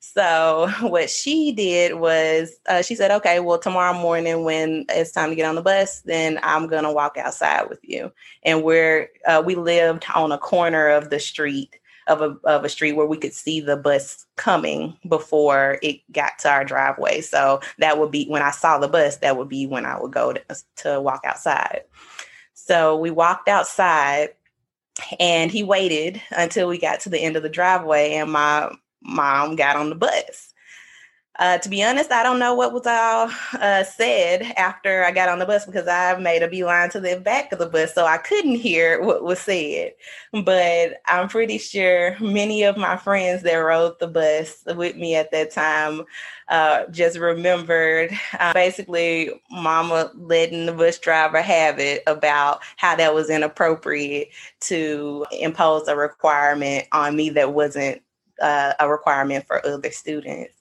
So 0.00 0.70
what 0.80 1.10
she 1.10 1.52
did 1.52 1.94
was 1.94 2.52
uh, 2.68 2.82
she 2.82 2.94
said, 2.94 3.10
"Okay, 3.10 3.40
well 3.40 3.58
tomorrow 3.58 3.94
morning 3.94 4.44
when 4.44 4.86
it's 4.88 5.12
time 5.12 5.30
to 5.30 5.36
get 5.36 5.46
on 5.46 5.54
the 5.54 5.62
bus, 5.62 6.00
then 6.02 6.40
I'm 6.42 6.66
gonna 6.66 6.92
walk 6.92 7.16
outside 7.16 7.68
with 7.68 7.80
you." 7.82 8.12
And 8.42 8.64
we're 8.64 9.08
uh, 9.26 9.42
we 9.44 9.54
lived 9.54 10.04
on 10.14 10.32
a 10.32 10.38
corner 10.38 10.88
of 10.88 11.10
the 11.10 11.20
street 11.20 11.76
of 12.06 12.22
a 12.22 12.36
of 12.44 12.64
a 12.64 12.68
street 12.68 12.92
where 12.92 13.06
we 13.06 13.16
could 13.18 13.34
see 13.34 13.60
the 13.60 13.76
bus 13.76 14.26
coming 14.36 14.96
before 15.08 15.78
it 15.82 16.00
got 16.12 16.38
to 16.40 16.50
our 16.50 16.64
driveway. 16.64 17.20
So 17.20 17.60
that 17.78 17.98
would 17.98 18.10
be 18.10 18.26
when 18.26 18.42
I 18.42 18.50
saw 18.50 18.78
the 18.78 18.88
bus. 18.88 19.18
That 19.18 19.36
would 19.36 19.48
be 19.48 19.66
when 19.66 19.86
I 19.86 20.00
would 20.00 20.12
go 20.12 20.32
to, 20.32 20.42
to 20.76 21.00
walk 21.00 21.22
outside. 21.24 21.82
So 22.66 22.96
we 22.96 23.10
walked 23.10 23.48
outside 23.48 24.30
and 25.18 25.50
he 25.50 25.62
waited 25.62 26.20
until 26.30 26.68
we 26.68 26.78
got 26.78 27.00
to 27.00 27.08
the 27.08 27.18
end 27.18 27.36
of 27.36 27.42
the 27.42 27.48
driveway 27.48 28.12
and 28.12 28.30
my 28.30 28.70
mom 29.02 29.56
got 29.56 29.76
on 29.76 29.88
the 29.88 29.94
bus. 29.94 30.49
Uh, 31.40 31.56
to 31.56 31.70
be 31.70 31.82
honest, 31.82 32.12
I 32.12 32.22
don't 32.22 32.38
know 32.38 32.54
what 32.54 32.74
was 32.74 32.86
all 32.86 33.30
uh, 33.54 33.82
said 33.82 34.42
after 34.58 35.04
I 35.04 35.10
got 35.10 35.30
on 35.30 35.38
the 35.38 35.46
bus 35.46 35.64
because 35.64 35.88
I 35.88 36.14
made 36.18 36.42
a 36.42 36.48
beeline 36.48 36.90
to 36.90 37.00
the 37.00 37.18
back 37.18 37.50
of 37.50 37.58
the 37.58 37.64
bus, 37.64 37.94
so 37.94 38.04
I 38.04 38.18
couldn't 38.18 38.56
hear 38.56 39.02
what 39.02 39.24
was 39.24 39.38
said. 39.38 39.94
But 40.44 41.00
I'm 41.06 41.28
pretty 41.30 41.56
sure 41.56 42.14
many 42.20 42.62
of 42.64 42.76
my 42.76 42.98
friends 42.98 43.42
that 43.44 43.54
rode 43.54 43.98
the 44.00 44.06
bus 44.06 44.62
with 44.66 44.96
me 44.96 45.14
at 45.14 45.30
that 45.30 45.50
time 45.50 46.02
uh, 46.48 46.84
just 46.90 47.16
remembered 47.16 48.10
uh, 48.38 48.52
basically 48.52 49.30
mama 49.50 50.10
letting 50.16 50.66
the 50.66 50.72
bus 50.72 50.98
driver 50.98 51.40
have 51.40 51.78
it 51.78 52.02
about 52.06 52.60
how 52.76 52.94
that 52.96 53.14
was 53.14 53.30
inappropriate 53.30 54.28
to 54.60 55.24
impose 55.32 55.88
a 55.88 55.96
requirement 55.96 56.86
on 56.92 57.16
me 57.16 57.30
that 57.30 57.54
wasn't 57.54 58.02
uh, 58.42 58.74
a 58.78 58.90
requirement 58.90 59.46
for 59.46 59.64
other 59.64 59.90
students 59.90 60.59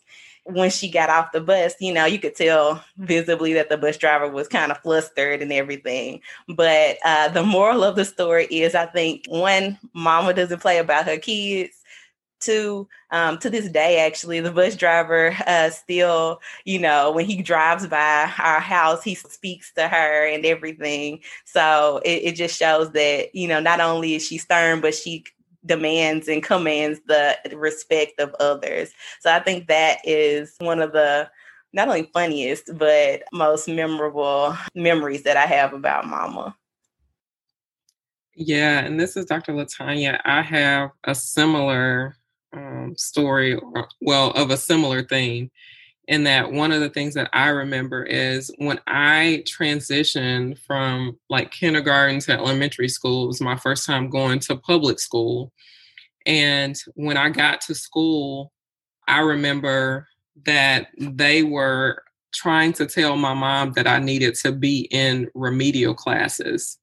when 0.51 0.69
she 0.69 0.89
got 0.89 1.09
off 1.09 1.31
the 1.31 1.41
bus, 1.41 1.75
you 1.79 1.93
know, 1.93 2.05
you 2.05 2.19
could 2.19 2.35
tell 2.35 2.83
visibly 2.97 3.53
that 3.53 3.69
the 3.69 3.77
bus 3.77 3.97
driver 3.97 4.29
was 4.29 4.47
kind 4.47 4.71
of 4.71 4.79
flustered 4.79 5.41
and 5.41 5.53
everything. 5.53 6.21
But 6.47 6.97
uh, 7.03 7.29
the 7.29 7.43
moral 7.43 7.83
of 7.83 7.95
the 7.95 8.05
story 8.05 8.45
is 8.45 8.75
I 8.75 8.85
think 8.87 9.25
one, 9.27 9.77
mama 9.93 10.33
doesn't 10.33 10.61
play 10.61 10.77
about 10.79 11.05
her 11.05 11.17
kids. 11.17 11.75
Two, 12.41 12.87
um, 13.11 13.37
to 13.39 13.49
this 13.49 13.69
day, 13.69 13.99
actually, 13.99 14.39
the 14.39 14.51
bus 14.51 14.77
driver 14.77 15.35
uh, 15.45 15.69
still, 15.71 16.39
you 16.63 16.79
know, 16.79 17.11
when 17.11 17.25
he 17.25 17.41
drives 17.41 17.85
by 17.85 18.31
our 18.39 18.61
house, 18.61 19.03
he 19.03 19.13
speaks 19.15 19.73
to 19.73 19.89
her 19.89 20.25
and 20.25 20.45
everything. 20.45 21.19
So 21.43 21.99
it, 22.05 22.23
it 22.23 22.35
just 22.35 22.57
shows 22.57 22.91
that, 22.93 23.35
you 23.35 23.49
know, 23.49 23.59
not 23.59 23.81
only 23.81 24.15
is 24.15 24.25
she 24.25 24.37
stern, 24.37 24.79
but 24.79 24.95
she 24.95 25.25
demands 25.65 26.27
and 26.27 26.43
commands 26.43 26.99
the 27.07 27.37
respect 27.53 28.19
of 28.19 28.33
others. 28.39 28.91
So 29.21 29.31
I 29.31 29.39
think 29.39 29.67
that 29.67 29.99
is 30.03 30.55
one 30.59 30.81
of 30.81 30.93
the 30.93 31.29
not 31.73 31.87
only 31.87 32.09
funniest 32.13 32.77
but 32.77 33.23
most 33.31 33.67
memorable 33.67 34.55
memories 34.73 35.23
that 35.23 35.37
I 35.37 35.45
have 35.45 35.73
about 35.73 36.07
mama. 36.07 36.55
Yeah, 38.35 38.79
and 38.79 38.99
this 38.99 39.17
is 39.17 39.25
Dr. 39.25 39.51
Latanya. 39.51 40.21
I 40.23 40.41
have 40.41 40.91
a 41.03 41.13
similar 41.13 42.15
um, 42.53 42.95
story, 42.95 43.55
or, 43.55 43.87
well, 43.99 44.31
of 44.31 44.49
a 44.49 44.57
similar 44.57 45.03
theme. 45.03 45.51
In 46.09 46.23
that 46.23 46.51
one 46.51 46.71
of 46.71 46.81
the 46.81 46.89
things 46.89 47.13
that 47.13 47.29
I 47.33 47.49
remember 47.49 48.03
is 48.03 48.51
when 48.57 48.79
I 48.87 49.43
transitioned 49.45 50.57
from 50.65 51.19
like 51.29 51.51
kindergarten 51.51 52.19
to 52.21 52.33
elementary 52.33 52.89
school, 52.89 53.25
it 53.25 53.27
was 53.27 53.41
my 53.41 53.55
first 53.55 53.85
time 53.85 54.09
going 54.09 54.39
to 54.39 54.55
public 54.55 54.99
school. 54.99 55.53
And 56.25 56.75
when 56.95 57.15
I 57.15 57.29
got 57.29 57.61
to 57.61 57.75
school, 57.75 58.51
I 59.07 59.19
remember 59.19 60.07
that 60.47 60.87
they 60.99 61.43
were 61.43 62.01
trying 62.33 62.73
to 62.73 62.87
tell 62.87 63.15
my 63.15 63.35
mom 63.35 63.73
that 63.73 63.85
I 63.85 63.99
needed 63.99 64.33
to 64.43 64.51
be 64.51 64.87
in 64.89 65.29
remedial 65.35 65.93
classes. 65.93 66.79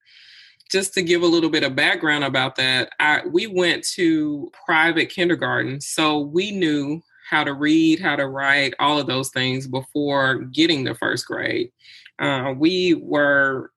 Just 0.70 0.94
to 0.94 1.02
give 1.02 1.22
a 1.22 1.26
little 1.26 1.50
bit 1.50 1.64
of 1.64 1.74
background 1.74 2.22
about 2.22 2.54
that, 2.56 2.90
I, 3.00 3.22
we 3.26 3.48
went 3.48 3.84
to 3.94 4.52
private 4.64 5.10
kindergarten, 5.10 5.80
so 5.80 6.20
we 6.20 6.52
knew 6.52 7.02
how 7.28 7.42
to 7.44 7.52
read, 7.52 8.00
how 8.00 8.16
to 8.16 8.28
write, 8.28 8.74
all 8.78 8.98
of 8.98 9.06
those 9.06 9.30
things 9.30 9.66
before 9.66 10.36
getting 10.36 10.84
to 10.84 10.94
first 10.94 11.26
grade. 11.26 11.70
Uh, 12.18 12.54
we 12.56 12.94
were, 12.94 13.72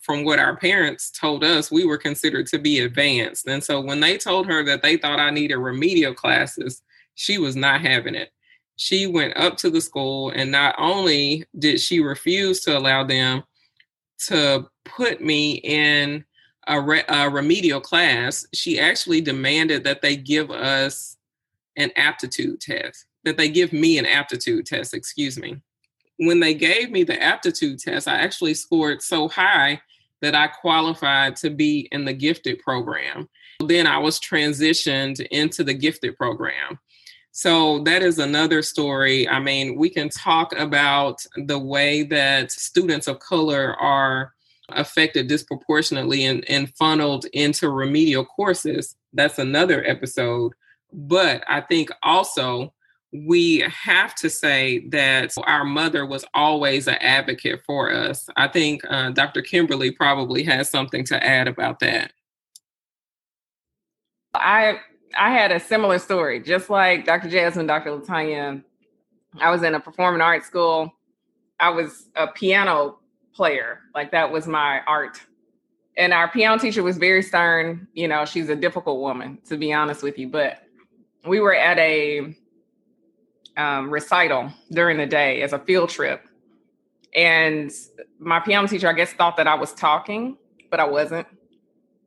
from 0.00 0.24
what 0.24 0.38
our 0.38 0.56
parents 0.56 1.10
told 1.10 1.42
us, 1.42 1.70
we 1.70 1.84
were 1.84 1.98
considered 1.98 2.46
to 2.46 2.58
be 2.58 2.80
advanced. 2.80 3.46
And 3.48 3.62
so 3.62 3.80
when 3.80 4.00
they 4.00 4.16
told 4.16 4.46
her 4.46 4.62
that 4.64 4.82
they 4.82 4.96
thought 4.96 5.18
I 5.18 5.30
needed 5.30 5.56
remedial 5.56 6.14
classes, 6.14 6.82
she 7.14 7.38
was 7.38 7.56
not 7.56 7.80
having 7.80 8.14
it. 8.14 8.30
She 8.76 9.06
went 9.06 9.36
up 9.36 9.56
to 9.58 9.70
the 9.70 9.80
school, 9.80 10.30
and 10.30 10.50
not 10.50 10.74
only 10.78 11.44
did 11.58 11.80
she 11.80 12.00
refuse 12.00 12.60
to 12.60 12.76
allow 12.76 13.04
them 13.04 13.44
to 14.26 14.68
put 14.84 15.20
me 15.20 15.54
in 15.54 16.24
a, 16.66 16.80
re- 16.80 17.04
a 17.08 17.28
remedial 17.28 17.80
class, 17.80 18.46
she 18.52 18.78
actually 18.78 19.20
demanded 19.20 19.84
that 19.84 20.02
they 20.02 20.16
give 20.16 20.50
us 20.50 21.16
an 21.76 21.90
aptitude 21.96 22.60
test, 22.60 23.06
that 23.24 23.36
they 23.36 23.48
give 23.48 23.72
me 23.72 23.98
an 23.98 24.06
aptitude 24.06 24.66
test, 24.66 24.94
excuse 24.94 25.38
me. 25.38 25.60
When 26.18 26.40
they 26.40 26.54
gave 26.54 26.90
me 26.90 27.02
the 27.02 27.20
aptitude 27.20 27.78
test, 27.80 28.06
I 28.06 28.16
actually 28.16 28.54
scored 28.54 29.02
so 29.02 29.28
high 29.28 29.80
that 30.22 30.34
I 30.34 30.46
qualified 30.46 31.36
to 31.36 31.50
be 31.50 31.88
in 31.92 32.04
the 32.04 32.12
gifted 32.12 32.60
program. 32.60 33.28
Then 33.60 33.86
I 33.86 33.98
was 33.98 34.20
transitioned 34.20 35.20
into 35.30 35.64
the 35.64 35.74
gifted 35.74 36.16
program. 36.16 36.78
So 37.32 37.80
that 37.80 38.02
is 38.02 38.20
another 38.20 38.62
story. 38.62 39.28
I 39.28 39.40
mean, 39.40 39.76
we 39.76 39.90
can 39.90 40.08
talk 40.08 40.52
about 40.56 41.24
the 41.36 41.58
way 41.58 42.04
that 42.04 42.52
students 42.52 43.08
of 43.08 43.18
color 43.18 43.74
are 43.74 44.32
affected 44.68 45.26
disproportionately 45.26 46.24
and, 46.24 46.48
and 46.48 46.72
funneled 46.76 47.26
into 47.32 47.68
remedial 47.70 48.24
courses. 48.24 48.96
That's 49.12 49.38
another 49.38 49.84
episode. 49.84 50.52
But 50.94 51.42
I 51.48 51.60
think 51.60 51.90
also 52.02 52.72
we 53.12 53.60
have 53.60 54.14
to 54.16 54.30
say 54.30 54.88
that 54.88 55.32
our 55.44 55.64
mother 55.64 56.06
was 56.06 56.24
always 56.34 56.88
an 56.88 56.96
advocate 56.96 57.62
for 57.66 57.92
us. 57.92 58.28
I 58.36 58.48
think 58.48 58.82
uh, 58.88 59.10
Dr. 59.10 59.42
Kimberly 59.42 59.90
probably 59.92 60.42
has 60.44 60.70
something 60.70 61.04
to 61.06 61.24
add 61.24 61.46
about 61.46 61.80
that. 61.80 62.12
I 64.34 64.78
I 65.16 65.30
had 65.30 65.52
a 65.52 65.60
similar 65.60 66.00
story, 66.00 66.40
just 66.40 66.70
like 66.70 67.04
Dr. 67.04 67.28
Jasmine, 67.28 67.68
Dr. 67.68 67.90
Latanya. 67.90 68.64
I 69.40 69.50
was 69.50 69.62
in 69.62 69.74
a 69.74 69.80
performing 69.80 70.20
arts 70.20 70.46
school. 70.46 70.92
I 71.60 71.70
was 71.70 72.08
a 72.16 72.26
piano 72.26 72.98
player, 73.32 73.80
like 73.94 74.10
that 74.10 74.32
was 74.32 74.48
my 74.48 74.80
art. 74.86 75.20
And 75.96 76.12
our 76.12 76.28
piano 76.28 76.58
teacher 76.58 76.82
was 76.82 76.98
very 76.98 77.22
stern. 77.22 77.86
You 77.94 78.08
know, 78.08 78.24
she's 78.24 78.48
a 78.48 78.56
difficult 78.56 79.00
woman, 79.00 79.38
to 79.46 79.56
be 79.56 79.72
honest 79.72 80.02
with 80.02 80.18
you. 80.18 80.28
But 80.28 80.63
we 81.26 81.40
were 81.40 81.54
at 81.54 81.78
a 81.78 82.36
um, 83.56 83.90
recital 83.90 84.52
during 84.70 84.98
the 84.98 85.06
day 85.06 85.42
as 85.42 85.52
a 85.52 85.58
field 85.58 85.90
trip. 85.90 86.22
And 87.14 87.70
my 88.18 88.40
piano 88.40 88.66
teacher, 88.66 88.88
I 88.88 88.92
guess, 88.92 89.12
thought 89.12 89.36
that 89.36 89.46
I 89.46 89.54
was 89.54 89.72
talking, 89.72 90.36
but 90.70 90.80
I 90.80 90.84
wasn't. 90.84 91.26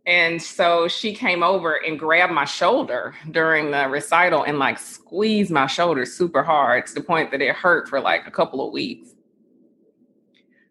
And 0.05 0.41
so 0.41 0.87
she 0.87 1.13
came 1.13 1.43
over 1.43 1.75
and 1.75 1.99
grabbed 1.99 2.31
my 2.31 2.45
shoulder 2.45 3.13
during 3.31 3.71
the 3.71 3.87
recital 3.89 4.43
and 4.43 4.57
like 4.57 4.79
squeezed 4.79 5.51
my 5.51 5.67
shoulder 5.67 6.05
super 6.05 6.43
hard 6.43 6.85
to 6.87 6.93
the 6.93 7.01
point 7.01 7.31
that 7.31 7.41
it 7.41 7.55
hurt 7.55 7.89
for 7.89 7.99
like 7.99 8.25
a 8.25 8.31
couple 8.31 8.65
of 8.65 8.71
weeks. 8.71 9.09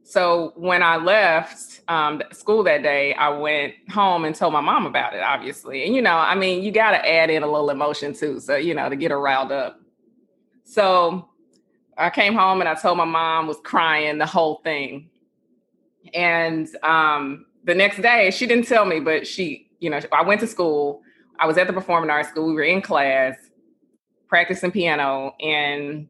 So 0.07 0.53
when 0.55 0.85
I 0.85 0.99
left 0.99 1.81
um, 1.89 2.23
school 2.31 2.63
that 2.63 2.85
day, 2.85 3.13
I 3.15 3.29
went 3.31 3.75
home 3.91 4.25
and 4.25 4.37
told 4.37 4.53
my 4.53 4.61
mom 4.61 4.87
about 4.87 5.15
it, 5.15 5.21
obviously. 5.21 5.85
And, 5.85 5.97
you 5.97 6.01
know, 6.01 6.15
I 6.15 6.37
mean, 6.37 6.63
you 6.63 6.71
got 6.71 6.93
to 6.93 7.09
add 7.09 7.29
in 7.29 7.43
a 7.43 7.51
little 7.51 7.71
emotion 7.71 8.15
too. 8.15 8.39
So, 8.39 8.55
you 8.55 8.73
know, 8.73 8.89
to 8.89 8.95
get 8.95 9.11
her 9.11 9.21
riled 9.21 9.51
up. 9.51 9.81
So 10.63 11.29
I 11.99 12.11
came 12.11 12.35
home 12.35 12.61
and 12.61 12.69
I 12.69 12.75
told 12.77 12.99
my 12.99 13.05
mom, 13.05 13.49
was 13.49 13.59
crying 13.65 14.19
the 14.19 14.27
whole 14.27 14.61
thing. 14.63 15.11
And 16.15 16.69
um, 16.85 17.47
the 17.65 17.75
next 17.75 18.01
day, 18.01 18.31
she 18.31 18.47
didn't 18.47 18.69
tell 18.69 18.85
me, 18.85 19.01
but 19.01 19.27
she, 19.27 19.69
you 19.81 19.91
know, 19.91 19.99
I 20.13 20.23
went 20.23 20.41
to 20.43 20.47
school. 20.47 21.03
I 21.41 21.49
was 21.49 21.59
at 21.59 21.67
the 21.67 21.73
performing 21.73 22.11
arts 22.11 22.29
school. 22.29 22.47
We 22.47 22.55
were 22.55 22.63
in 22.63 22.81
class 22.81 23.35
practicing 24.29 24.71
piano. 24.71 25.35
And 25.41 26.07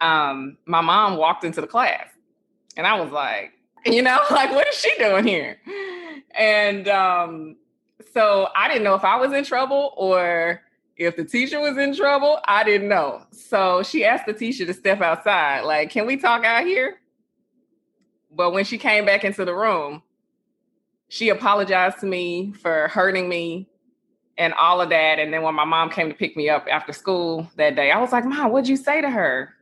um, 0.00 0.58
my 0.64 0.80
mom 0.80 1.16
walked 1.16 1.42
into 1.42 1.60
the 1.60 1.66
class 1.66 2.13
and 2.76 2.86
I 2.86 3.00
was 3.00 3.10
like, 3.12 3.52
you 3.86 4.02
know, 4.02 4.18
like, 4.30 4.50
what 4.50 4.66
is 4.68 4.74
she 4.74 4.94
doing 4.98 5.26
here? 5.26 5.58
And 6.36 6.88
um, 6.88 7.56
so 8.12 8.48
I 8.56 8.68
didn't 8.68 8.84
know 8.84 8.94
if 8.94 9.04
I 9.04 9.16
was 9.16 9.32
in 9.32 9.44
trouble 9.44 9.92
or 9.96 10.62
if 10.96 11.16
the 11.16 11.24
teacher 11.24 11.60
was 11.60 11.76
in 11.76 11.94
trouble. 11.94 12.40
I 12.46 12.64
didn't 12.64 12.88
know. 12.88 13.22
So 13.30 13.82
she 13.82 14.04
asked 14.04 14.26
the 14.26 14.32
teacher 14.32 14.64
to 14.66 14.74
step 14.74 15.00
outside, 15.00 15.62
like, 15.62 15.90
can 15.90 16.06
we 16.06 16.16
talk 16.16 16.44
out 16.44 16.64
here? 16.64 16.98
But 18.30 18.52
when 18.52 18.64
she 18.64 18.78
came 18.78 19.04
back 19.04 19.24
into 19.24 19.44
the 19.44 19.54
room, 19.54 20.02
she 21.08 21.28
apologized 21.28 22.00
to 22.00 22.06
me 22.06 22.52
for 22.60 22.88
hurting 22.88 23.28
me 23.28 23.68
and 24.36 24.52
all 24.54 24.80
of 24.80 24.88
that. 24.90 25.18
And 25.18 25.32
then 25.32 25.42
when 25.42 25.54
my 25.54 25.64
mom 25.64 25.90
came 25.90 26.08
to 26.08 26.14
pick 26.14 26.36
me 26.36 26.48
up 26.48 26.66
after 26.70 26.92
school 26.92 27.48
that 27.56 27.76
day, 27.76 27.90
I 27.90 28.00
was 28.00 28.12
like, 28.12 28.24
Mom, 28.24 28.50
what'd 28.50 28.68
you 28.68 28.76
say 28.76 29.00
to 29.00 29.10
her? 29.10 29.54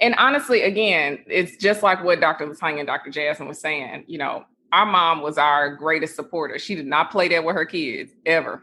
And 0.00 0.14
honestly, 0.16 0.62
again, 0.62 1.18
it's 1.26 1.56
just 1.56 1.82
like 1.82 2.04
what 2.04 2.20
Dr. 2.20 2.46
Latanya 2.46 2.80
and 2.80 2.86
Dr. 2.86 3.10
Jasmine 3.10 3.48
was 3.48 3.60
saying. 3.60 4.04
You 4.06 4.18
know, 4.18 4.44
our 4.72 4.86
mom 4.86 5.22
was 5.22 5.38
our 5.38 5.74
greatest 5.74 6.14
supporter. 6.14 6.58
She 6.58 6.74
did 6.74 6.86
not 6.86 7.10
play 7.10 7.28
that 7.28 7.44
with 7.44 7.56
her 7.56 7.64
kids 7.64 8.12
ever. 8.24 8.62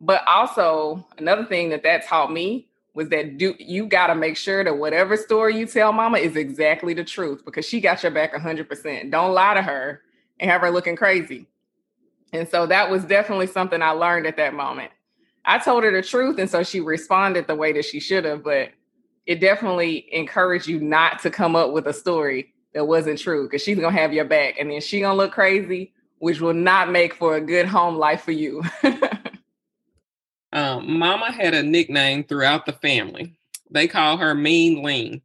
But 0.00 0.26
also, 0.26 1.06
another 1.18 1.44
thing 1.44 1.70
that 1.70 1.82
that 1.84 2.06
taught 2.06 2.32
me 2.32 2.68
was 2.94 3.08
that 3.08 3.38
do 3.38 3.54
you 3.58 3.86
got 3.86 4.08
to 4.08 4.14
make 4.14 4.36
sure 4.36 4.62
that 4.62 4.76
whatever 4.76 5.16
story 5.16 5.56
you 5.56 5.66
tell 5.66 5.92
mama 5.92 6.18
is 6.18 6.36
exactly 6.36 6.92
the 6.92 7.04
truth 7.04 7.44
because 7.44 7.66
she 7.66 7.80
got 7.80 8.02
your 8.02 8.12
back 8.12 8.34
100%. 8.34 9.10
Don't 9.10 9.32
lie 9.32 9.54
to 9.54 9.62
her 9.62 10.02
and 10.38 10.50
have 10.50 10.60
her 10.60 10.70
looking 10.70 10.96
crazy. 10.96 11.46
And 12.32 12.48
so 12.48 12.66
that 12.66 12.90
was 12.90 13.04
definitely 13.04 13.46
something 13.46 13.80
I 13.80 13.90
learned 13.90 14.26
at 14.26 14.36
that 14.36 14.54
moment. 14.54 14.90
I 15.44 15.58
told 15.58 15.84
her 15.84 15.92
the 15.92 16.06
truth 16.06 16.38
and 16.38 16.50
so 16.50 16.62
she 16.62 16.80
responded 16.80 17.46
the 17.46 17.56
way 17.56 17.72
that 17.72 17.84
she 17.84 17.98
should 17.98 18.24
have, 18.24 18.44
but 18.44 18.70
it 19.26 19.40
definitely 19.40 20.06
encouraged 20.12 20.66
you 20.66 20.80
not 20.80 21.20
to 21.20 21.30
come 21.30 21.54
up 21.54 21.72
with 21.72 21.86
a 21.86 21.92
story 21.92 22.52
that 22.74 22.86
wasn't 22.86 23.18
true 23.18 23.44
because 23.44 23.62
she's 23.62 23.78
gonna 23.78 23.96
have 23.96 24.12
your 24.12 24.24
back 24.24 24.56
and 24.58 24.70
then 24.70 24.80
she 24.80 25.00
gonna 25.00 25.16
look 25.16 25.32
crazy, 25.32 25.92
which 26.18 26.40
will 26.40 26.54
not 26.54 26.90
make 26.90 27.14
for 27.14 27.36
a 27.36 27.40
good 27.40 27.66
home 27.66 27.96
life 27.96 28.22
for 28.22 28.32
you. 28.32 28.62
um, 30.52 30.98
Mama 30.98 31.30
had 31.30 31.54
a 31.54 31.62
nickname 31.62 32.24
throughout 32.24 32.66
the 32.66 32.72
family. 32.72 33.38
They 33.70 33.88
call 33.88 34.16
her 34.16 34.34
Mean 34.34 34.82
Lean. 34.82 35.22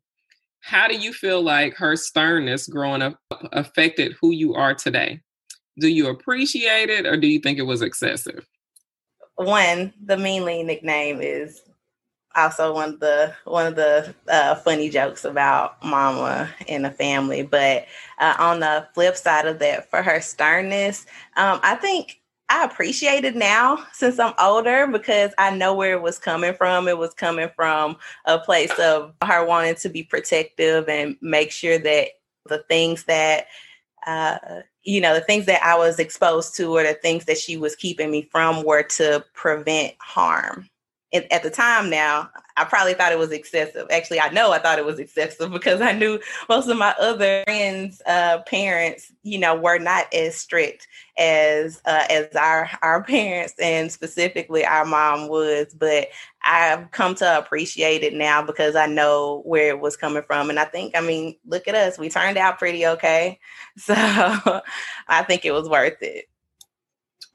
How 0.60 0.88
do 0.88 0.96
you 0.96 1.14
feel 1.14 1.42
like 1.42 1.76
her 1.76 1.96
sternness 1.96 2.68
growing 2.68 3.02
up 3.02 3.20
affected 3.54 4.16
who 4.20 4.32
you 4.32 4.54
are 4.54 4.74
today? 4.74 5.22
Do 5.80 5.88
you 5.88 6.08
appreciate 6.08 6.90
it 6.90 7.06
or 7.06 7.18
do 7.18 7.28
you 7.28 7.40
think 7.40 7.58
it 7.58 7.64
was 7.64 7.82
excessive? 7.82 8.46
One, 9.36 9.94
the 10.04 10.18
Mean 10.18 10.46
Lean 10.46 10.68
nickname 10.68 11.22
is 11.22 11.62
also 12.38 12.74
one 12.74 12.94
of 12.94 13.00
the 13.00 13.34
one 13.46 13.66
of 13.66 13.76
the 13.76 14.14
uh, 14.30 14.56
funny 14.56 14.90
jokes 14.90 15.26
about 15.26 15.84
mama 15.84 16.50
and 16.68 16.86
the 16.86 16.92
family. 16.92 17.44
But 17.44 17.88
uh, 18.20 18.36
on 18.40 18.60
the 18.60 18.88
flip 18.94 19.18
side 19.18 19.48
of 19.48 19.60
that, 19.60 19.90
for 19.90 20.02
her 20.02 20.22
sternness, 20.22 21.06
um, 21.36 21.60
I 21.64 21.76
think 21.76 22.22
I 22.50 22.64
appreciate 22.64 23.26
it 23.26 23.36
now 23.36 23.86
since 23.92 24.20
I'm 24.20 24.34
older 24.40 24.88
because 24.88 25.32
I 25.38 25.56
know 25.56 25.74
where 25.74 25.94
it 25.94 26.02
was 26.02 26.20
coming 26.20 26.54
from. 26.54 26.88
It 26.88 26.98
was 26.98 27.14
coming 27.14 27.50
from 27.56 27.98
a 28.26 28.40
place 28.40 28.78
of 28.80 29.14
her 29.24 29.46
wanting 29.46 29.76
to 29.76 29.90
be 29.90 30.04
protective 30.04 30.88
and 30.88 31.18
make 31.22 31.52
sure 31.52 31.80
that 31.80 32.10
the 32.46 32.60
things 32.70 33.04
that 33.06 33.48
uh, 34.06 34.38
you 34.84 35.02
know 35.02 35.14
the 35.14 35.22
things 35.22 35.46
that 35.48 35.62
I 35.64 35.76
was 35.78 36.00
exposed 36.00 36.56
to 36.58 36.78
or 36.78 36.84
the 36.84 36.94
things 36.94 37.26
that 37.26 37.38
she 37.38 37.58
was 37.58 37.76
keeping 37.76 38.10
me 38.10 38.30
from 38.32 38.64
were 38.64 38.84
to 38.84 39.26
prevent 39.34 39.96
harm 40.00 40.70
at 41.14 41.42
the 41.42 41.50
time 41.50 41.90
now, 41.90 42.30
I 42.58 42.66
probably 42.66 42.94
thought 42.94 43.12
it 43.12 43.20
was 43.20 43.32
excessive. 43.32 43.88
Actually, 43.90 44.20
I 44.20 44.30
know 44.30 44.52
I 44.52 44.60
thought 44.60 44.80
it 44.80 44.86
was 44.86 45.00
excessive 45.00 45.52
because 45.54 45.80
I 45.80 45.94
knew 45.94 46.20
most 46.50 46.68
of 46.68 46.78
my 46.78 46.94
other 47.00 47.44
friends' 47.46 48.02
uh, 48.06 48.40
parents, 48.40 49.12
you 49.24 49.38
know, 49.38 49.56
were 49.56 49.80
not 49.80 50.14
as 50.14 50.36
strict 50.36 50.88
as 51.18 51.82
uh, 51.86 52.06
as 52.10 52.36
our 52.36 52.70
our 52.82 53.04
parents 53.06 53.54
and 53.62 53.92
specifically 53.92 54.66
our 54.66 54.86
mom 54.86 55.30
was. 55.30 55.74
But 55.74 56.10
I've 56.46 56.92
come 56.92 57.16
to 57.16 57.38
appreciate 57.38 58.04
it 58.04 58.14
now 58.14 58.42
because 58.42 58.76
I 58.76 58.86
know 58.88 59.42
where 59.46 59.70
it 59.70 59.80
was 59.80 59.96
coming 59.96 60.24
from, 60.24 60.50
and 60.50 60.60
I 60.60 60.66
think, 60.66 60.96
I 60.96 61.02
mean, 61.02 61.38
look 61.46 61.68
at 61.68 61.76
us, 61.76 61.98
we 61.98 62.10
turned 62.10 62.38
out 62.38 62.60
pretty 62.60 62.86
okay. 62.86 63.40
So 63.78 63.94
I 63.96 65.22
think 65.24 65.46
it 65.46 65.52
was 65.52 65.70
worth 65.70 66.02
it. 66.02 66.26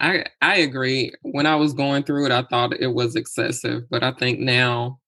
I 0.03 0.25
I 0.43 0.57
agree. 0.57 1.13
When 1.23 1.47
I 1.47 1.57
was 1.57 1.73
going 1.73 2.03
through 2.03 2.27
it, 2.27 2.33
I 2.33 2.43
thought 2.43 2.79
it 2.79 2.93
was 2.93 3.17
excessive, 3.17 3.89
but 3.89 4.03
I 4.03 4.13
think 4.13 4.41
now 4.41 4.99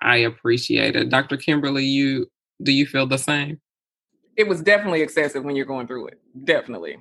I 0.00 0.18
appreciate 0.18 0.96
it. 0.96 1.10
Dr. 1.10 1.36
Kimberly, 1.36 1.84
you 1.84 2.30
do 2.62 2.72
you 2.72 2.86
feel 2.86 3.06
the 3.06 3.18
same? 3.18 3.60
It 4.36 4.48
was 4.48 4.62
definitely 4.62 5.02
excessive 5.02 5.44
when 5.44 5.56
you're 5.56 5.66
going 5.66 5.86
through 5.86 6.08
it. 6.08 6.20
Definitely. 6.44 6.96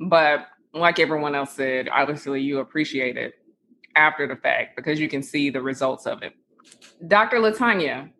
But 0.00 0.48
like 0.74 0.98
everyone 0.98 1.34
else 1.34 1.52
said, 1.52 1.88
obviously 1.88 2.40
you 2.40 2.58
appreciate 2.58 3.16
it 3.16 3.34
after 3.94 4.26
the 4.26 4.36
fact 4.36 4.74
because 4.74 4.98
you 4.98 5.08
can 5.08 5.22
see 5.22 5.50
the 5.50 5.60
results 5.60 6.06
of 6.06 6.22
it. 6.22 6.32
Dr. 7.06 7.38
Latanya, 7.38 8.10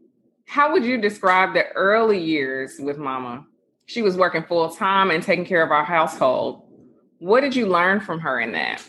how 0.46 0.70
would 0.72 0.84
you 0.84 0.98
describe 0.98 1.54
the 1.54 1.68
early 1.72 2.18
years 2.18 2.76
with 2.78 2.98
mama? 2.98 3.46
She 3.86 4.02
was 4.02 4.16
working 4.16 4.44
full 4.44 4.68
time 4.70 5.10
and 5.10 5.22
taking 5.22 5.44
care 5.44 5.62
of 5.62 5.70
our 5.70 5.84
household. 5.84 6.68
What 7.22 7.42
did 7.42 7.54
you 7.54 7.68
learn 7.68 8.00
from 8.00 8.18
her 8.18 8.40
in 8.40 8.50
that? 8.50 8.82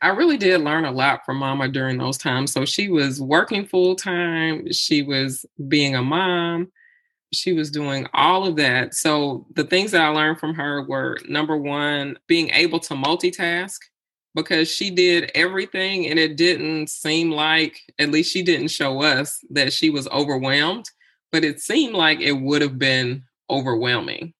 I 0.00 0.10
really 0.10 0.36
did 0.36 0.60
learn 0.60 0.84
a 0.84 0.92
lot 0.92 1.26
from 1.26 1.38
mama 1.38 1.66
during 1.66 1.98
those 1.98 2.16
times. 2.16 2.52
So 2.52 2.64
she 2.64 2.88
was 2.88 3.20
working 3.20 3.66
full 3.66 3.96
time, 3.96 4.70
she 4.70 5.02
was 5.02 5.44
being 5.66 5.96
a 5.96 6.04
mom, 6.04 6.70
she 7.32 7.52
was 7.52 7.68
doing 7.68 8.06
all 8.14 8.46
of 8.46 8.54
that. 8.56 8.94
So 8.94 9.44
the 9.56 9.64
things 9.64 9.90
that 9.90 10.02
I 10.02 10.08
learned 10.10 10.38
from 10.38 10.54
her 10.54 10.84
were 10.84 11.18
number 11.28 11.56
one, 11.56 12.16
being 12.28 12.50
able 12.50 12.78
to 12.78 12.94
multitask 12.94 13.78
because 14.36 14.70
she 14.70 14.88
did 14.88 15.32
everything 15.34 16.06
and 16.06 16.16
it 16.16 16.36
didn't 16.36 16.90
seem 16.90 17.32
like, 17.32 17.80
at 17.98 18.12
least 18.12 18.32
she 18.32 18.44
didn't 18.44 18.68
show 18.68 19.02
us 19.02 19.44
that 19.50 19.72
she 19.72 19.90
was 19.90 20.06
overwhelmed, 20.10 20.88
but 21.32 21.42
it 21.42 21.60
seemed 21.60 21.96
like 21.96 22.20
it 22.20 22.34
would 22.34 22.62
have 22.62 22.78
been 22.78 23.24
overwhelming. 23.50 24.32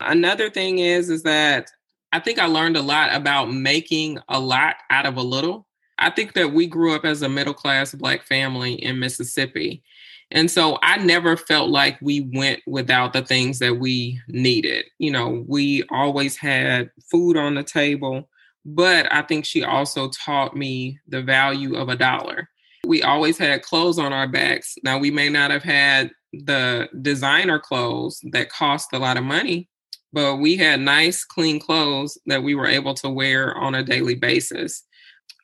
Another 0.00 0.50
thing 0.50 0.80
is 0.80 1.08
is 1.08 1.22
that 1.22 1.70
I 2.14 2.20
think 2.20 2.38
I 2.38 2.46
learned 2.46 2.76
a 2.76 2.82
lot 2.82 3.12
about 3.12 3.52
making 3.52 4.20
a 4.28 4.38
lot 4.38 4.76
out 4.88 5.04
of 5.04 5.16
a 5.16 5.20
little. 5.20 5.66
I 5.98 6.10
think 6.10 6.34
that 6.34 6.52
we 6.52 6.68
grew 6.68 6.94
up 6.94 7.04
as 7.04 7.22
a 7.22 7.28
middle 7.28 7.52
class 7.52 7.92
Black 7.92 8.22
family 8.22 8.74
in 8.74 9.00
Mississippi. 9.00 9.82
And 10.30 10.48
so 10.48 10.78
I 10.80 10.98
never 10.98 11.36
felt 11.36 11.70
like 11.70 11.98
we 12.00 12.20
went 12.32 12.60
without 12.68 13.14
the 13.14 13.22
things 13.22 13.58
that 13.58 13.80
we 13.80 14.20
needed. 14.28 14.84
You 15.00 15.10
know, 15.10 15.44
we 15.48 15.82
always 15.90 16.36
had 16.36 16.88
food 17.10 17.36
on 17.36 17.56
the 17.56 17.64
table, 17.64 18.28
but 18.64 19.12
I 19.12 19.22
think 19.22 19.44
she 19.44 19.64
also 19.64 20.08
taught 20.10 20.56
me 20.56 21.00
the 21.08 21.20
value 21.20 21.74
of 21.74 21.88
a 21.88 21.96
dollar. 21.96 22.48
We 22.86 23.02
always 23.02 23.38
had 23.38 23.62
clothes 23.62 23.98
on 23.98 24.12
our 24.12 24.28
backs. 24.28 24.76
Now, 24.84 24.98
we 24.98 25.10
may 25.10 25.30
not 25.30 25.50
have 25.50 25.64
had 25.64 26.12
the 26.32 26.88
designer 27.02 27.58
clothes 27.58 28.20
that 28.30 28.50
cost 28.50 28.92
a 28.92 29.00
lot 29.00 29.16
of 29.16 29.24
money, 29.24 29.68
but 30.14 30.36
we 30.36 30.56
had 30.56 30.80
nice, 30.80 31.24
clean 31.24 31.58
clothes 31.58 32.16
that 32.26 32.42
we 32.42 32.54
were 32.54 32.68
able 32.68 32.94
to 32.94 33.10
wear 33.10 33.52
on 33.56 33.74
a 33.74 33.82
daily 33.82 34.14
basis. 34.14 34.84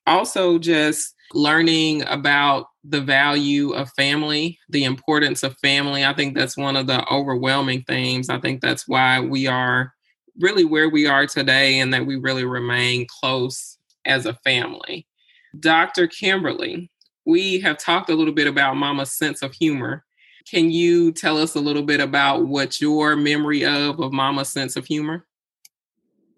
Also, 0.07 0.61
just 0.61 1.13
learning 1.35 2.05
about 2.07 2.67
the 2.85 3.01
value 3.01 3.73
of 3.73 3.91
family, 3.95 4.61
the 4.69 4.85
importance 4.85 5.43
of 5.43 5.59
family. 5.59 6.05
I 6.05 6.15
think 6.15 6.37
that's 6.37 6.57
one 6.57 6.77
of 6.77 6.87
the 6.87 7.05
overwhelming 7.13 7.83
themes. 7.83 8.31
I 8.31 8.39
think 8.39 8.61
that's 8.61 8.87
why 8.87 9.21
we 9.21 9.49
are 9.49 9.93
really 10.39 10.65
where 10.65 10.89
we 10.89 11.07
are 11.07 11.27
today 11.27 11.81
and 11.81 11.93
that 11.93 12.07
we 12.07 12.15
really 12.15 12.45
remain 12.45 13.07
close 13.09 13.77
as 14.05 14.25
a 14.25 14.35
family. 14.45 15.05
Dr. 15.59 16.07
Kimberly, 16.07 16.93
we 17.25 17.59
have 17.59 17.77
talked 17.77 18.09
a 18.09 18.15
little 18.15 18.33
bit 18.33 18.47
about 18.47 18.77
Mama's 18.77 19.13
sense 19.13 19.43
of 19.43 19.53
humor 19.53 20.05
can 20.49 20.71
you 20.71 21.13
tell 21.13 21.39
us 21.39 21.55
a 21.55 21.61
little 21.61 21.83
bit 21.83 22.01
about 22.01 22.47
what 22.47 22.81
your 22.81 23.17
memory 23.17 23.65
of 23.65 24.01
of 24.01 24.13
Mama's 24.13 24.49
sense 24.49 24.77
of 24.77 24.87
humor? 24.87 25.27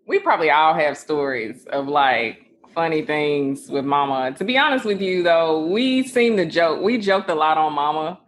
We 0.06 0.18
probably 0.18 0.50
all 0.50 0.74
have 0.74 0.98
stories 0.98 1.64
of 1.66 1.88
like 1.88 2.46
funny 2.74 3.02
things 3.02 3.68
with 3.68 3.84
Mama. 3.84 4.32
To 4.36 4.44
be 4.44 4.58
honest 4.58 4.84
with 4.84 5.00
you, 5.00 5.22
though, 5.22 5.66
we 5.66 6.06
seem 6.06 6.36
to 6.36 6.46
joke. 6.46 6.82
We 6.82 6.98
joked 6.98 7.30
a 7.30 7.34
lot 7.34 7.58
on 7.58 7.72
Mama, 7.72 8.18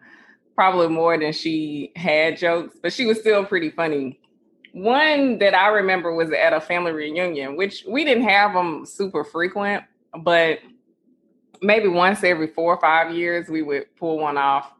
probably 0.54 0.88
more 0.88 1.18
than 1.18 1.32
she 1.32 1.92
had 1.96 2.36
jokes, 2.36 2.76
but 2.82 2.92
she 2.92 3.06
was 3.06 3.18
still 3.20 3.44
pretty 3.44 3.70
funny. 3.70 4.20
One 4.72 5.38
that 5.38 5.54
I 5.54 5.68
remember 5.68 6.14
was 6.14 6.30
at 6.32 6.52
a 6.52 6.60
family 6.60 6.92
reunion, 6.92 7.56
which 7.56 7.84
we 7.88 8.04
didn't 8.04 8.24
have 8.24 8.52
them 8.54 8.84
super 8.84 9.24
frequent, 9.24 9.84
but 10.22 10.58
maybe 11.62 11.88
once 11.88 12.22
every 12.24 12.48
four 12.48 12.74
or 12.74 12.80
five 12.80 13.14
years 13.14 13.48
we 13.48 13.62
would 13.62 13.84
pull 13.96 14.18
one 14.18 14.36
off 14.36 14.72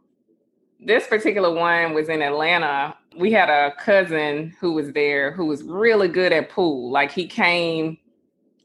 this 0.85 1.07
particular 1.07 1.53
one 1.53 1.95
was 1.95 2.09
in 2.09 2.23
Atlanta. 2.23 2.97
We 3.17 3.33
had 3.33 3.49
a 3.49 3.75
cousin 3.77 4.55
who 4.61 4.73
was 4.73 4.93
there 4.93 5.33
who 5.33 5.47
was 5.47 5.63
really 5.63 6.09
good 6.09 6.33
at 6.33 6.51
pool. 6.51 6.91
Like 6.91 7.11
he 7.11 7.27
came 7.27 7.99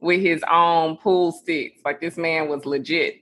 with 0.01 0.21
his 0.21 0.43
own 0.51 0.97
pool 0.97 1.32
sticks. 1.32 1.82
Like 1.86 2.01
this 2.01 2.17
man 2.17 2.49
was 2.49 2.65
legit. 2.65 3.21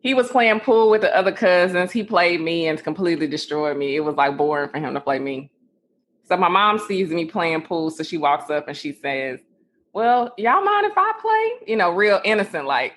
He 0.00 0.12
was 0.12 0.28
playing 0.28 0.60
pool 0.60 0.90
with 0.90 1.00
the 1.00 1.16
other 1.16 1.32
cousins. 1.32 1.90
He 1.90 2.04
played 2.04 2.40
me 2.40 2.66
and 2.66 2.82
completely 2.82 3.26
destroyed 3.26 3.76
me. 3.76 3.96
It 3.96 4.00
was 4.00 4.16
like 4.16 4.36
boring 4.36 4.68
for 4.68 4.78
him 4.78 4.92
to 4.92 5.00
play 5.00 5.18
me. 5.18 5.50
So 6.28 6.36
my 6.36 6.48
mom 6.48 6.78
sees 6.78 7.08
me 7.08 7.24
playing 7.24 7.62
pool. 7.62 7.90
So 7.90 8.02
she 8.02 8.18
walks 8.18 8.50
up 8.50 8.68
and 8.68 8.76
she 8.76 8.92
says, 8.92 9.40
Well, 9.94 10.34
y'all 10.36 10.64
mind 10.64 10.86
if 10.86 10.92
I 10.96 11.12
play? 11.20 11.68
You 11.70 11.76
know, 11.76 11.90
real 11.90 12.20
innocent 12.24 12.66
like. 12.66 12.92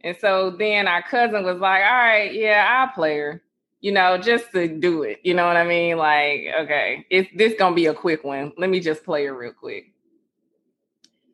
And 0.00 0.16
so 0.20 0.50
then 0.50 0.88
our 0.88 1.02
cousin 1.02 1.44
was 1.44 1.58
like, 1.58 1.84
All 1.84 1.92
right, 1.92 2.34
yeah, 2.34 2.66
I'll 2.68 2.92
play 2.92 3.18
her 3.18 3.43
you 3.84 3.92
know, 3.92 4.16
just 4.16 4.50
to 4.52 4.66
do 4.66 5.02
it. 5.02 5.20
You 5.24 5.34
know 5.34 5.46
what 5.46 5.58
I 5.58 5.64
mean? 5.64 5.98
Like, 5.98 6.46
okay, 6.60 7.04
it's 7.10 7.28
this 7.36 7.52
gonna 7.58 7.76
be 7.76 7.84
a 7.84 7.92
quick 7.92 8.24
one. 8.24 8.50
Let 8.56 8.70
me 8.70 8.80
just 8.80 9.04
play 9.04 9.26
it 9.26 9.30
real 9.30 9.52
quick. 9.52 9.92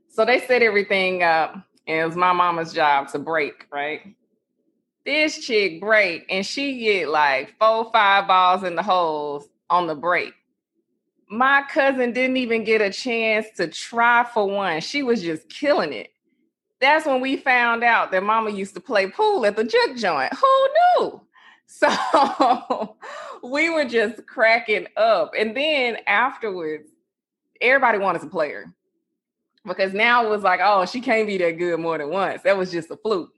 So 0.09 0.25
they 0.25 0.41
set 0.41 0.61
everything 0.61 1.23
up, 1.23 1.55
and 1.87 2.01
it 2.01 2.05
was 2.05 2.17
my 2.17 2.33
mama's 2.33 2.73
job 2.73 3.07
to 3.13 3.21
break, 3.21 3.69
right? 3.71 4.17
This 5.07 5.39
chick 5.47 5.81
break, 5.81 6.27
and 6.29 6.45
she 6.45 6.81
get 6.81 7.09
like 7.09 7.55
four, 7.61 7.89
five 7.93 8.27
balls 8.27 8.65
in 8.65 8.75
the 8.75 8.83
holes 8.83 9.49
on 9.71 9.87
the 9.87 9.95
break. 9.95 10.35
My 11.29 11.63
cousin 11.71 12.13
didn't 12.13 12.39
even 12.39 12.65
get 12.65 12.81
a 12.81 12.91
chance 12.91 13.47
to 13.59 13.69
try 13.69 14.27
for 14.35 14.49
one. 14.49 14.81
She 14.81 15.05
was 15.05 15.23
just 15.23 15.49
killing 15.49 15.93
it. 15.93 16.11
That's 16.81 17.07
when 17.07 17.21
we 17.21 17.37
found 17.37 17.85
out 17.85 18.11
that 18.11 18.25
mama 18.25 18.51
used 18.51 18.75
to 18.75 18.81
play 18.81 19.09
pool 19.09 19.47
at 19.47 19.55
the 19.55 19.63
juke 19.63 19.97
joint. 19.97 20.33
Who 20.35 20.69
knew? 20.99 21.21
So 21.71 22.97
we 23.45 23.71
were 23.71 23.85
just 23.85 24.27
cracking 24.27 24.89
up. 24.97 25.33
And 25.39 25.57
then 25.57 25.99
afterwards, 26.07 26.89
everybody 27.61 27.99
wanted 27.99 28.23
to 28.23 28.29
play 28.29 28.51
her 28.51 28.75
because 29.65 29.95
now 29.95 30.25
it 30.27 30.29
was 30.29 30.43
like, 30.43 30.61
oh, 30.63 30.85
she 30.85 31.01
can't 31.01 31.29
be 31.29 31.39
that 31.39 31.59
good 31.59 31.79
more 31.79 31.97
than 31.97 32.11
once. 32.11 32.43
That 32.43 32.59
was 32.59 32.73
just 32.73 32.91
a 32.91 32.97
fluke. 32.97 33.31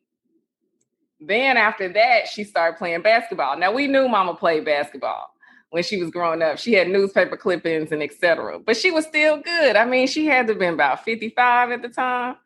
Then 1.20 1.56
after 1.56 1.92
that, 1.92 2.26
she 2.26 2.42
started 2.42 2.78
playing 2.78 3.02
basketball. 3.02 3.58
Now 3.58 3.70
we 3.70 3.86
knew 3.86 4.08
mama 4.08 4.34
played 4.34 4.64
basketball 4.64 5.28
when 5.70 5.82
she 5.82 6.02
was 6.02 6.10
growing 6.10 6.42
up. 6.42 6.58
She 6.58 6.72
had 6.72 6.88
newspaper 6.88 7.36
clippings 7.36 7.92
and 7.92 8.02
etc. 8.02 8.58
But 8.58 8.76
she 8.78 8.90
was 8.90 9.04
still 9.04 9.40
good. 9.40 9.76
I 9.76 9.84
mean, 9.84 10.06
she 10.06 10.26
had 10.26 10.46
to 10.46 10.54
have 10.54 10.58
been 10.58 10.74
about 10.74 11.04
55 11.04 11.70
at 11.70 11.82
the 11.82 11.88
time, 11.90 12.36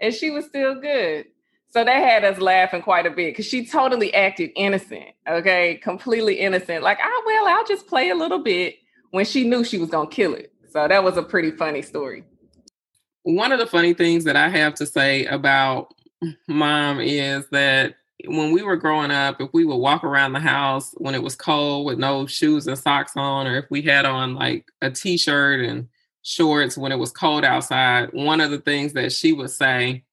and 0.00 0.12
she 0.12 0.30
was 0.30 0.46
still 0.46 0.80
good. 0.80 1.26
So 1.74 1.82
that 1.82 2.04
had 2.04 2.22
us 2.22 2.38
laughing 2.38 2.82
quite 2.82 3.04
a 3.04 3.10
bit 3.10 3.32
because 3.32 3.46
she 3.46 3.66
totally 3.66 4.14
acted 4.14 4.52
innocent, 4.54 5.08
okay, 5.28 5.74
completely 5.82 6.38
innocent. 6.38 6.84
Like, 6.84 6.98
oh 7.02 7.22
well, 7.26 7.48
I'll 7.48 7.66
just 7.66 7.88
play 7.88 8.10
a 8.10 8.14
little 8.14 8.38
bit 8.38 8.76
when 9.10 9.24
she 9.24 9.42
knew 9.42 9.64
she 9.64 9.78
was 9.78 9.90
gonna 9.90 10.08
kill 10.08 10.34
it. 10.34 10.52
So 10.70 10.86
that 10.86 11.02
was 11.02 11.16
a 11.16 11.22
pretty 11.24 11.50
funny 11.50 11.82
story. 11.82 12.22
One 13.24 13.50
of 13.50 13.58
the 13.58 13.66
funny 13.66 13.92
things 13.92 14.22
that 14.22 14.36
I 14.36 14.50
have 14.50 14.74
to 14.76 14.86
say 14.86 15.26
about 15.26 15.92
mom 16.46 17.00
is 17.00 17.48
that 17.48 17.96
when 18.24 18.52
we 18.52 18.62
were 18.62 18.76
growing 18.76 19.10
up, 19.10 19.40
if 19.40 19.50
we 19.52 19.64
would 19.64 19.74
walk 19.74 20.04
around 20.04 20.32
the 20.32 20.38
house 20.38 20.94
when 20.98 21.16
it 21.16 21.24
was 21.24 21.34
cold 21.34 21.86
with 21.86 21.98
no 21.98 22.24
shoes 22.24 22.68
and 22.68 22.78
socks 22.78 23.16
on, 23.16 23.48
or 23.48 23.58
if 23.58 23.64
we 23.68 23.82
had 23.82 24.04
on 24.04 24.36
like 24.36 24.70
a 24.80 24.92
t-shirt 24.92 25.64
and 25.64 25.88
shorts 26.22 26.78
when 26.78 26.92
it 26.92 27.00
was 27.00 27.10
cold 27.10 27.44
outside, 27.44 28.10
one 28.12 28.40
of 28.40 28.52
the 28.52 28.60
things 28.60 28.92
that 28.92 29.10
she 29.10 29.32
would 29.32 29.50
say 29.50 30.04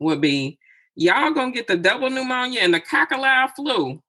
would 0.00 0.22
be, 0.22 0.58
y'all 0.94 1.32
gonna 1.32 1.52
get 1.52 1.66
the 1.66 1.76
double 1.76 2.10
pneumonia 2.10 2.60
and 2.60 2.74
the 2.74 2.80
cockalau 2.80 3.50
flu. 3.54 4.02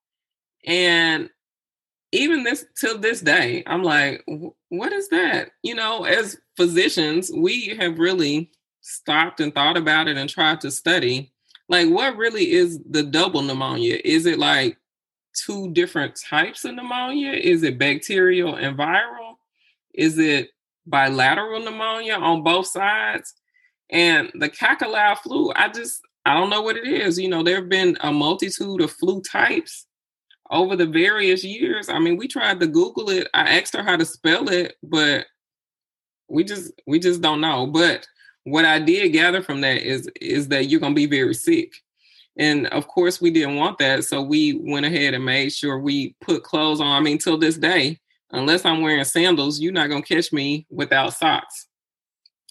And 0.65 1.29
even 2.11 2.43
this 2.43 2.65
till 2.79 2.97
this 2.97 3.21
day, 3.21 3.63
I'm 3.65 3.83
like, 3.83 4.23
what 4.69 4.93
is 4.93 5.09
that? 5.09 5.51
You 5.63 5.75
know, 5.75 6.03
as 6.03 6.37
physicians, 6.55 7.31
we 7.35 7.75
have 7.79 7.99
really 7.99 8.51
stopped 8.81 9.39
and 9.39 9.53
thought 9.53 9.77
about 9.77 10.07
it 10.07 10.17
and 10.17 10.29
tried 10.29 10.61
to 10.61 10.71
study. 10.71 11.31
Like, 11.69 11.89
what 11.89 12.17
really 12.17 12.51
is 12.51 12.79
the 12.89 13.03
double 13.03 13.41
pneumonia? 13.41 13.99
Is 14.03 14.25
it 14.25 14.37
like 14.37 14.77
two 15.33 15.71
different 15.71 16.15
types 16.15 16.65
of 16.65 16.75
pneumonia? 16.75 17.31
Is 17.31 17.63
it 17.63 17.79
bacterial 17.79 18.55
and 18.55 18.77
viral? 18.77 19.35
Is 19.93 20.19
it 20.19 20.49
bilateral 20.85 21.61
pneumonia 21.61 22.15
on 22.15 22.43
both 22.43 22.67
sides? 22.67 23.33
And 23.89 24.31
the 24.35 24.49
cockalau 24.49 25.17
flu, 25.17 25.51
I 25.55 25.69
just 25.69 26.01
I 26.25 26.33
don't 26.33 26.49
know 26.49 26.61
what 26.61 26.77
it 26.77 26.87
is. 26.87 27.19
You 27.19 27.29
know, 27.29 27.43
there 27.43 27.55
have 27.55 27.69
been 27.69 27.97
a 28.01 28.11
multitude 28.11 28.81
of 28.81 28.91
flu 28.91 29.21
types 29.21 29.87
over 30.49 30.75
the 30.75 30.85
various 30.85 31.43
years. 31.43 31.89
I 31.89 31.99
mean, 31.99 32.17
we 32.17 32.27
tried 32.27 32.59
to 32.59 32.67
Google 32.67 33.09
it. 33.09 33.27
I 33.33 33.57
asked 33.59 33.75
her 33.75 33.83
how 33.83 33.97
to 33.97 34.05
spell 34.05 34.49
it, 34.49 34.75
but 34.83 35.25
we 36.29 36.43
just 36.43 36.71
we 36.87 36.99
just 36.99 37.21
don't 37.21 37.41
know. 37.41 37.67
But 37.67 38.07
what 38.45 38.65
I 38.65 38.79
did 38.79 39.09
gather 39.09 39.41
from 39.41 39.61
that 39.61 39.81
is 39.81 40.09
is 40.21 40.47
that 40.49 40.65
you're 40.65 40.79
gonna 40.79 40.95
be 40.95 41.05
very 41.05 41.33
sick. 41.33 41.73
And 42.37 42.67
of 42.67 42.87
course 42.87 43.21
we 43.21 43.29
didn't 43.29 43.57
want 43.57 43.77
that. 43.79 44.05
So 44.05 44.21
we 44.21 44.53
went 44.53 44.85
ahead 44.85 45.13
and 45.13 45.25
made 45.25 45.51
sure 45.51 45.77
we 45.79 46.15
put 46.21 46.43
clothes 46.43 46.81
on. 46.81 46.87
I 46.87 46.99
mean, 46.99 47.17
till 47.17 47.37
this 47.37 47.57
day, 47.57 47.99
unless 48.31 48.65
I'm 48.65 48.81
wearing 48.81 49.03
sandals, 49.03 49.59
you're 49.59 49.73
not 49.73 49.89
gonna 49.89 50.01
catch 50.01 50.31
me 50.31 50.65
without 50.69 51.13
socks. 51.13 51.67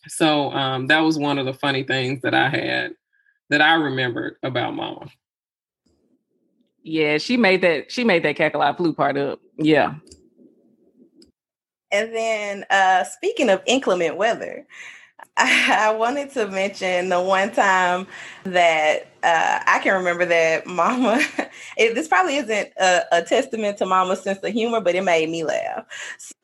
So 0.08 0.52
um, 0.52 0.88
that 0.88 1.00
was 1.00 1.18
one 1.18 1.38
of 1.38 1.46
the 1.46 1.54
funny 1.54 1.84
things 1.84 2.20
that 2.22 2.34
I 2.34 2.48
had 2.48 2.94
that 3.50 3.60
I 3.60 3.74
remembered 3.74 4.36
about 4.42 4.74
mama. 4.74 5.08
Yeah, 6.82 7.18
she 7.18 7.36
made 7.36 7.62
that 7.62 7.92
she 7.92 8.04
made 8.04 8.24
that 8.24 8.36
cackalot 8.36 8.76
flu 8.76 8.92
part 8.92 9.16
up. 9.16 9.40
Yeah. 9.56 9.94
And 11.90 12.14
then 12.14 12.64
uh 12.70 13.04
speaking 13.04 13.50
of 13.50 13.62
inclement 13.66 14.16
weather, 14.16 14.66
I, 15.36 15.94
wanted 15.96 16.30
to 16.32 16.48
mention 16.48 17.08
the 17.08 17.20
one 17.20 17.52
time 17.52 18.06
that 18.44 19.06
uh, 19.22 19.60
I 19.66 19.78
can 19.82 19.94
remember 19.94 20.26
that 20.26 20.66
Mama. 20.66 21.20
It, 21.78 21.94
this 21.94 22.06
probably 22.06 22.36
isn't 22.36 22.68
a, 22.78 23.02
a, 23.12 23.22
testament 23.22 23.78
to 23.78 23.86
Mama's 23.86 24.22
sense 24.22 24.38
of 24.42 24.52
humor, 24.52 24.80
but 24.80 24.94
it 24.94 25.04
made 25.04 25.30
me 25.30 25.42
laugh. 25.42 25.86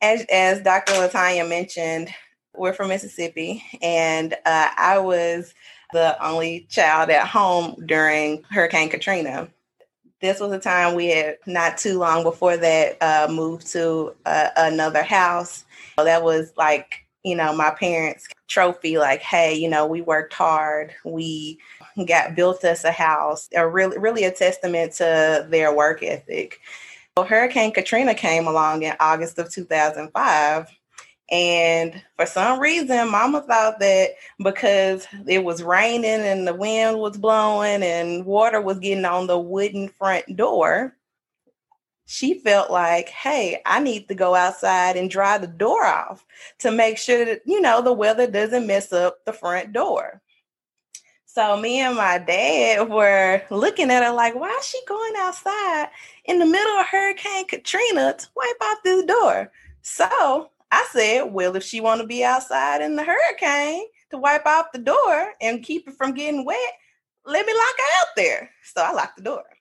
As, 0.01 0.25
as 0.31 0.61
Dr. 0.63 0.93
Latanya 0.93 1.47
mentioned, 1.47 2.09
we're 2.55 2.73
from 2.73 2.89
Mississippi, 2.89 3.63
and 3.81 4.33
uh, 4.45 4.69
I 4.75 4.97
was 4.97 5.53
the 5.91 6.21
only 6.23 6.67
child 6.69 7.09
at 7.09 7.27
home 7.27 7.75
during 7.85 8.43
Hurricane 8.51 8.89
Katrina. 8.89 9.47
This 10.21 10.39
was 10.39 10.51
a 10.51 10.59
time 10.59 10.95
we 10.95 11.07
had 11.07 11.37
not 11.45 11.77
too 11.77 11.97
long 11.97 12.23
before 12.23 12.57
that 12.57 12.97
uh, 13.01 13.31
moved 13.31 13.67
to 13.71 14.13
uh, 14.25 14.49
another 14.57 15.01
house. 15.01 15.63
So 15.97 16.03
that 16.03 16.23
was 16.23 16.51
like, 16.57 17.05
you 17.23 17.35
know, 17.35 17.55
my 17.55 17.71
parents' 17.71 18.27
trophy, 18.47 18.97
like, 18.97 19.21
hey, 19.21 19.55
you 19.55 19.69
know, 19.69 19.85
we 19.85 20.01
worked 20.01 20.33
hard. 20.33 20.93
We 21.05 21.59
got 22.05 22.35
built 22.35 22.63
us 22.65 22.83
a 22.83 22.91
house, 22.91 23.47
a 23.55 23.67
really, 23.67 23.97
really 23.97 24.25
a 24.25 24.31
testament 24.31 24.93
to 24.93 25.47
their 25.49 25.73
work 25.73 26.03
ethic. 26.03 26.59
So 27.17 27.23
Hurricane 27.23 27.71
Katrina 27.71 28.13
came 28.13 28.47
along 28.47 28.83
in 28.83 28.95
August 28.99 29.39
of 29.39 29.51
2005 29.51 30.67
and 31.31 32.01
for 32.15 32.25
some 32.25 32.59
reason, 32.59 33.11
mama 33.11 33.41
thought 33.41 33.79
that 33.79 34.11
because 34.43 35.07
it 35.27 35.43
was 35.43 35.61
raining 35.61 36.21
and 36.21 36.47
the 36.47 36.53
wind 36.55 36.99
was 36.99 37.17
blowing 37.17 37.83
and 37.83 38.25
water 38.25 38.59
was 38.59 38.79
getting 38.79 39.05
on 39.05 39.27
the 39.27 39.37
wooden 39.37 39.89
front 39.89 40.35
door, 40.35 40.95
she 42.05 42.39
felt 42.39 42.71
like, 42.71 43.09
hey, 43.09 43.61
I 43.67 43.79
need 43.79 44.07
to 44.07 44.15
go 44.15 44.33
outside 44.33 44.97
and 44.97 45.11
dry 45.11 45.37
the 45.37 45.45
door 45.45 45.85
off 45.85 46.25
to 46.59 46.71
make 46.71 46.97
sure 46.97 47.23
that, 47.23 47.41
you 47.45 47.61
know, 47.61 47.83
the 47.83 47.93
weather 47.93 48.25
doesn't 48.25 48.65
mess 48.65 48.91
up 48.91 49.23
the 49.25 49.33
front 49.33 49.71
door. 49.71 50.21
So 51.27 51.55
me 51.55 51.79
and 51.79 51.95
my 51.95 52.17
dad 52.17 52.89
were 52.89 53.43
looking 53.51 53.91
at 53.91 54.03
her 54.03 54.11
like, 54.11 54.33
why 54.33 54.49
is 54.59 54.65
she 54.65 54.79
going 54.87 55.13
outside 55.19 55.89
in 56.25 56.39
the 56.39 56.45
middle 56.47 56.79
of 56.79 56.87
Hurricane 56.87 57.45
Katrina 57.47 58.15
to 58.17 58.27
wipe 58.35 58.61
off 58.63 58.79
this 58.83 59.05
door? 59.05 59.51
So 59.83 60.49
I 60.71 60.87
said, 60.91 61.23
well, 61.23 61.55
if 61.55 61.63
she 61.63 61.81
want 61.81 62.01
to 62.01 62.07
be 62.07 62.23
outside 62.23 62.81
in 62.81 62.95
the 62.95 63.03
hurricane 63.03 63.85
to 64.11 64.17
wipe 64.17 64.45
off 64.45 64.71
the 64.71 64.79
door 64.79 65.33
and 65.41 65.63
keep 65.63 65.87
it 65.87 65.95
from 65.95 66.13
getting 66.13 66.45
wet, 66.45 66.73
let 67.25 67.45
me 67.45 67.53
lock 67.53 67.75
her 67.77 68.01
out 68.01 68.15
there. 68.15 68.49
So 68.63 68.81
I 68.81 68.91
locked 68.91 69.17
the 69.17 69.23
door. 69.23 69.43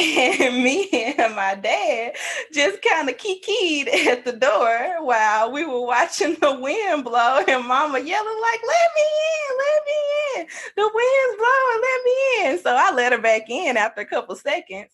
And 0.00 0.62
me 0.62 0.88
and 1.18 1.34
my 1.34 1.56
dad 1.56 2.12
just 2.52 2.80
kind 2.82 3.08
of 3.08 3.16
kikied 3.16 3.88
at 4.06 4.24
the 4.24 4.30
door 4.30 5.04
while 5.04 5.50
we 5.50 5.64
were 5.64 5.84
watching 5.84 6.36
the 6.40 6.54
wind 6.54 7.02
blow 7.02 7.40
and 7.48 7.66
mama 7.66 7.98
yelling 7.98 8.40
like, 8.40 8.60
let 8.64 8.90
me 8.94 9.08
in, 9.34 9.58
let 9.58 9.82
me 9.86 10.40
in. 10.40 10.46
The 10.76 10.90
wind's 10.94 11.36
blowing, 11.36 11.82
let 11.82 12.04
me 12.04 12.46
in. 12.46 12.58
So 12.62 12.76
I 12.76 12.94
let 12.94 13.10
her 13.10 13.18
back 13.18 13.50
in 13.50 13.76
after 13.76 14.02
a 14.02 14.06
couple 14.06 14.36
seconds. 14.36 14.92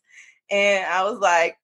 And 0.50 0.86
I 0.86 1.04
was 1.04 1.18
like, 1.18 1.58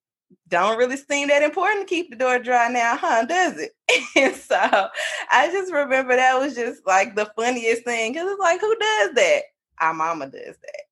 don't 0.48 0.78
really 0.78 0.96
seem 0.96 1.28
that 1.28 1.42
important 1.42 1.88
to 1.88 1.94
keep 1.94 2.10
the 2.10 2.16
door 2.16 2.38
dry 2.38 2.68
now, 2.68 2.96
huh? 2.96 3.24
Does 3.24 3.58
it? 3.58 3.72
and 4.16 4.34
so 4.34 4.88
I 5.30 5.50
just 5.50 5.72
remember 5.72 6.16
that 6.16 6.38
was 6.38 6.54
just 6.54 6.86
like 6.86 7.14
the 7.14 7.30
funniest 7.36 7.84
thing 7.84 8.12
because 8.12 8.30
it's 8.30 8.40
like, 8.40 8.60
who 8.60 8.76
does 8.76 9.14
that? 9.14 9.42
Our 9.80 9.94
mama 9.94 10.26
does 10.26 10.56
that. 10.56 10.82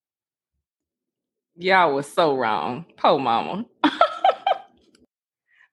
Y'all 1.57 1.95
was 1.95 2.11
so 2.11 2.37
wrong. 2.37 2.87
Po 2.97 3.19
mama. 3.19 3.65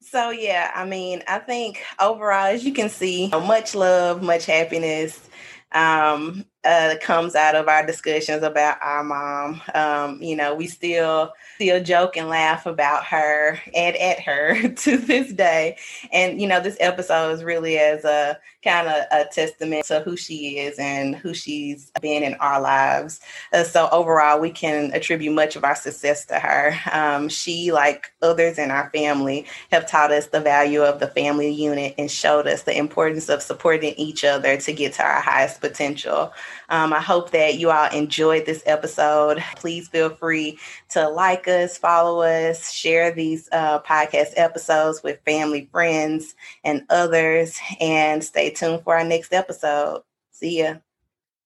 so 0.01 0.31
yeah, 0.31 0.71
I 0.73 0.85
mean, 0.85 1.21
I 1.27 1.39
think 1.39 1.83
overall, 1.99 2.47
as 2.47 2.65
you 2.65 2.73
can 2.73 2.89
see, 2.89 3.29
much 3.29 3.75
love, 3.75 4.23
much 4.23 4.47
happiness. 4.47 5.29
Um, 5.71 6.45
uh, 6.65 6.95
comes 7.01 7.35
out 7.35 7.55
of 7.55 7.67
our 7.67 7.85
discussions 7.85 8.43
about 8.43 8.77
our 8.81 9.03
mom. 9.03 9.61
Um, 9.73 10.21
you 10.21 10.35
know, 10.35 10.55
we 10.55 10.67
still 10.67 11.33
still 11.55 11.81
joke 11.81 12.17
and 12.17 12.27
laugh 12.27 12.65
about 12.65 13.05
her 13.05 13.59
and 13.73 13.95
at 13.95 14.19
her 14.19 14.67
to 14.75 14.97
this 14.97 15.31
day. 15.31 15.77
And 16.11 16.41
you 16.41 16.47
know, 16.47 16.59
this 16.59 16.77
episode 16.79 17.31
is 17.31 17.43
really 17.43 17.77
as 17.77 18.03
a 18.03 18.39
kind 18.65 18.87
of 18.87 19.03
a 19.11 19.25
testament 19.31 19.85
to 19.85 19.99
who 20.01 20.17
she 20.17 20.57
is 20.57 20.77
and 20.79 21.15
who 21.15 21.33
she's 21.33 21.91
been 22.01 22.23
in 22.23 22.33
our 22.35 22.59
lives. 22.59 23.21
Uh, 23.53 23.63
so 23.63 23.87
overall, 23.91 24.39
we 24.39 24.49
can 24.49 24.91
attribute 24.93 25.33
much 25.33 25.55
of 25.55 25.63
our 25.63 25.75
success 25.75 26.25
to 26.25 26.39
her. 26.39 26.75
Um, 26.91 27.29
she, 27.29 27.71
like 27.71 28.11
others 28.23 28.57
in 28.57 28.71
our 28.71 28.89
family, 28.89 29.45
have 29.71 29.87
taught 29.87 30.11
us 30.11 30.27
the 30.27 30.39
value 30.39 30.81
of 30.81 30.99
the 30.99 31.07
family 31.07 31.51
unit 31.51 31.93
and 31.97 32.09
showed 32.09 32.47
us 32.47 32.63
the 32.63 32.75
importance 32.75 33.29
of 33.29 33.43
supporting 33.43 33.93
each 33.97 34.25
other 34.25 34.57
to 34.57 34.73
get 34.73 34.93
to 34.93 35.03
our 35.03 35.21
highest 35.21 35.61
potential. 35.61 36.33
Um, 36.69 36.93
I 36.93 36.99
hope 36.99 37.31
that 37.31 37.55
you 37.55 37.71
all 37.71 37.89
enjoyed 37.91 38.45
this 38.45 38.63
episode. 38.65 39.43
Please 39.55 39.87
feel 39.87 40.09
free 40.09 40.57
to 40.89 41.07
like 41.09 41.47
us, 41.47 41.77
follow 41.77 42.21
us, 42.21 42.71
share 42.71 43.11
these 43.11 43.49
uh, 43.51 43.81
podcast 43.81 44.33
episodes 44.35 45.03
with 45.03 45.19
family, 45.25 45.67
friends, 45.71 46.35
and 46.63 46.83
others, 46.89 47.59
and 47.79 48.23
stay 48.23 48.49
tuned 48.49 48.83
for 48.83 48.97
our 48.97 49.03
next 49.03 49.33
episode. 49.33 50.01
See 50.31 50.59
ya. 50.59 50.75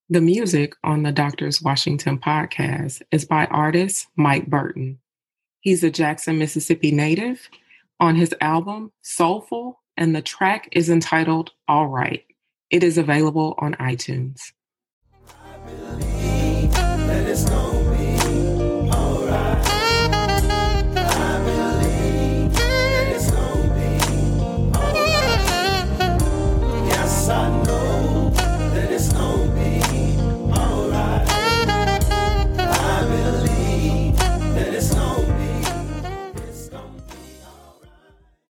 The 0.10 0.22
music 0.22 0.74
on 0.84 1.04
the 1.04 1.12
Doctors 1.12 1.62
Washington 1.62 2.18
podcast 2.18 3.04
is 3.12 3.26
by 3.26 3.46
artist 3.46 4.08
Mike 4.16 4.48
Burton. 4.48 4.98
He's 5.62 5.84
a 5.84 5.92
Jackson, 5.92 6.40
Mississippi 6.40 6.92
native 6.92 7.48
on 8.00 8.16
his 8.16 8.34
album 8.42 8.92
Soulful, 9.04 9.80
and 9.98 10.16
the 10.16 10.22
track 10.22 10.70
is 10.72 10.90
entitled 10.90 11.52
All 11.68 11.88
Right. 11.88 12.24
It 12.70 12.84
is 12.84 12.98
available 12.98 13.56
on 13.60 13.74
iTunes 13.76 14.52
believe 15.78 16.72
that 16.74 17.28
it's 17.28 17.50
gonna. 17.50 17.69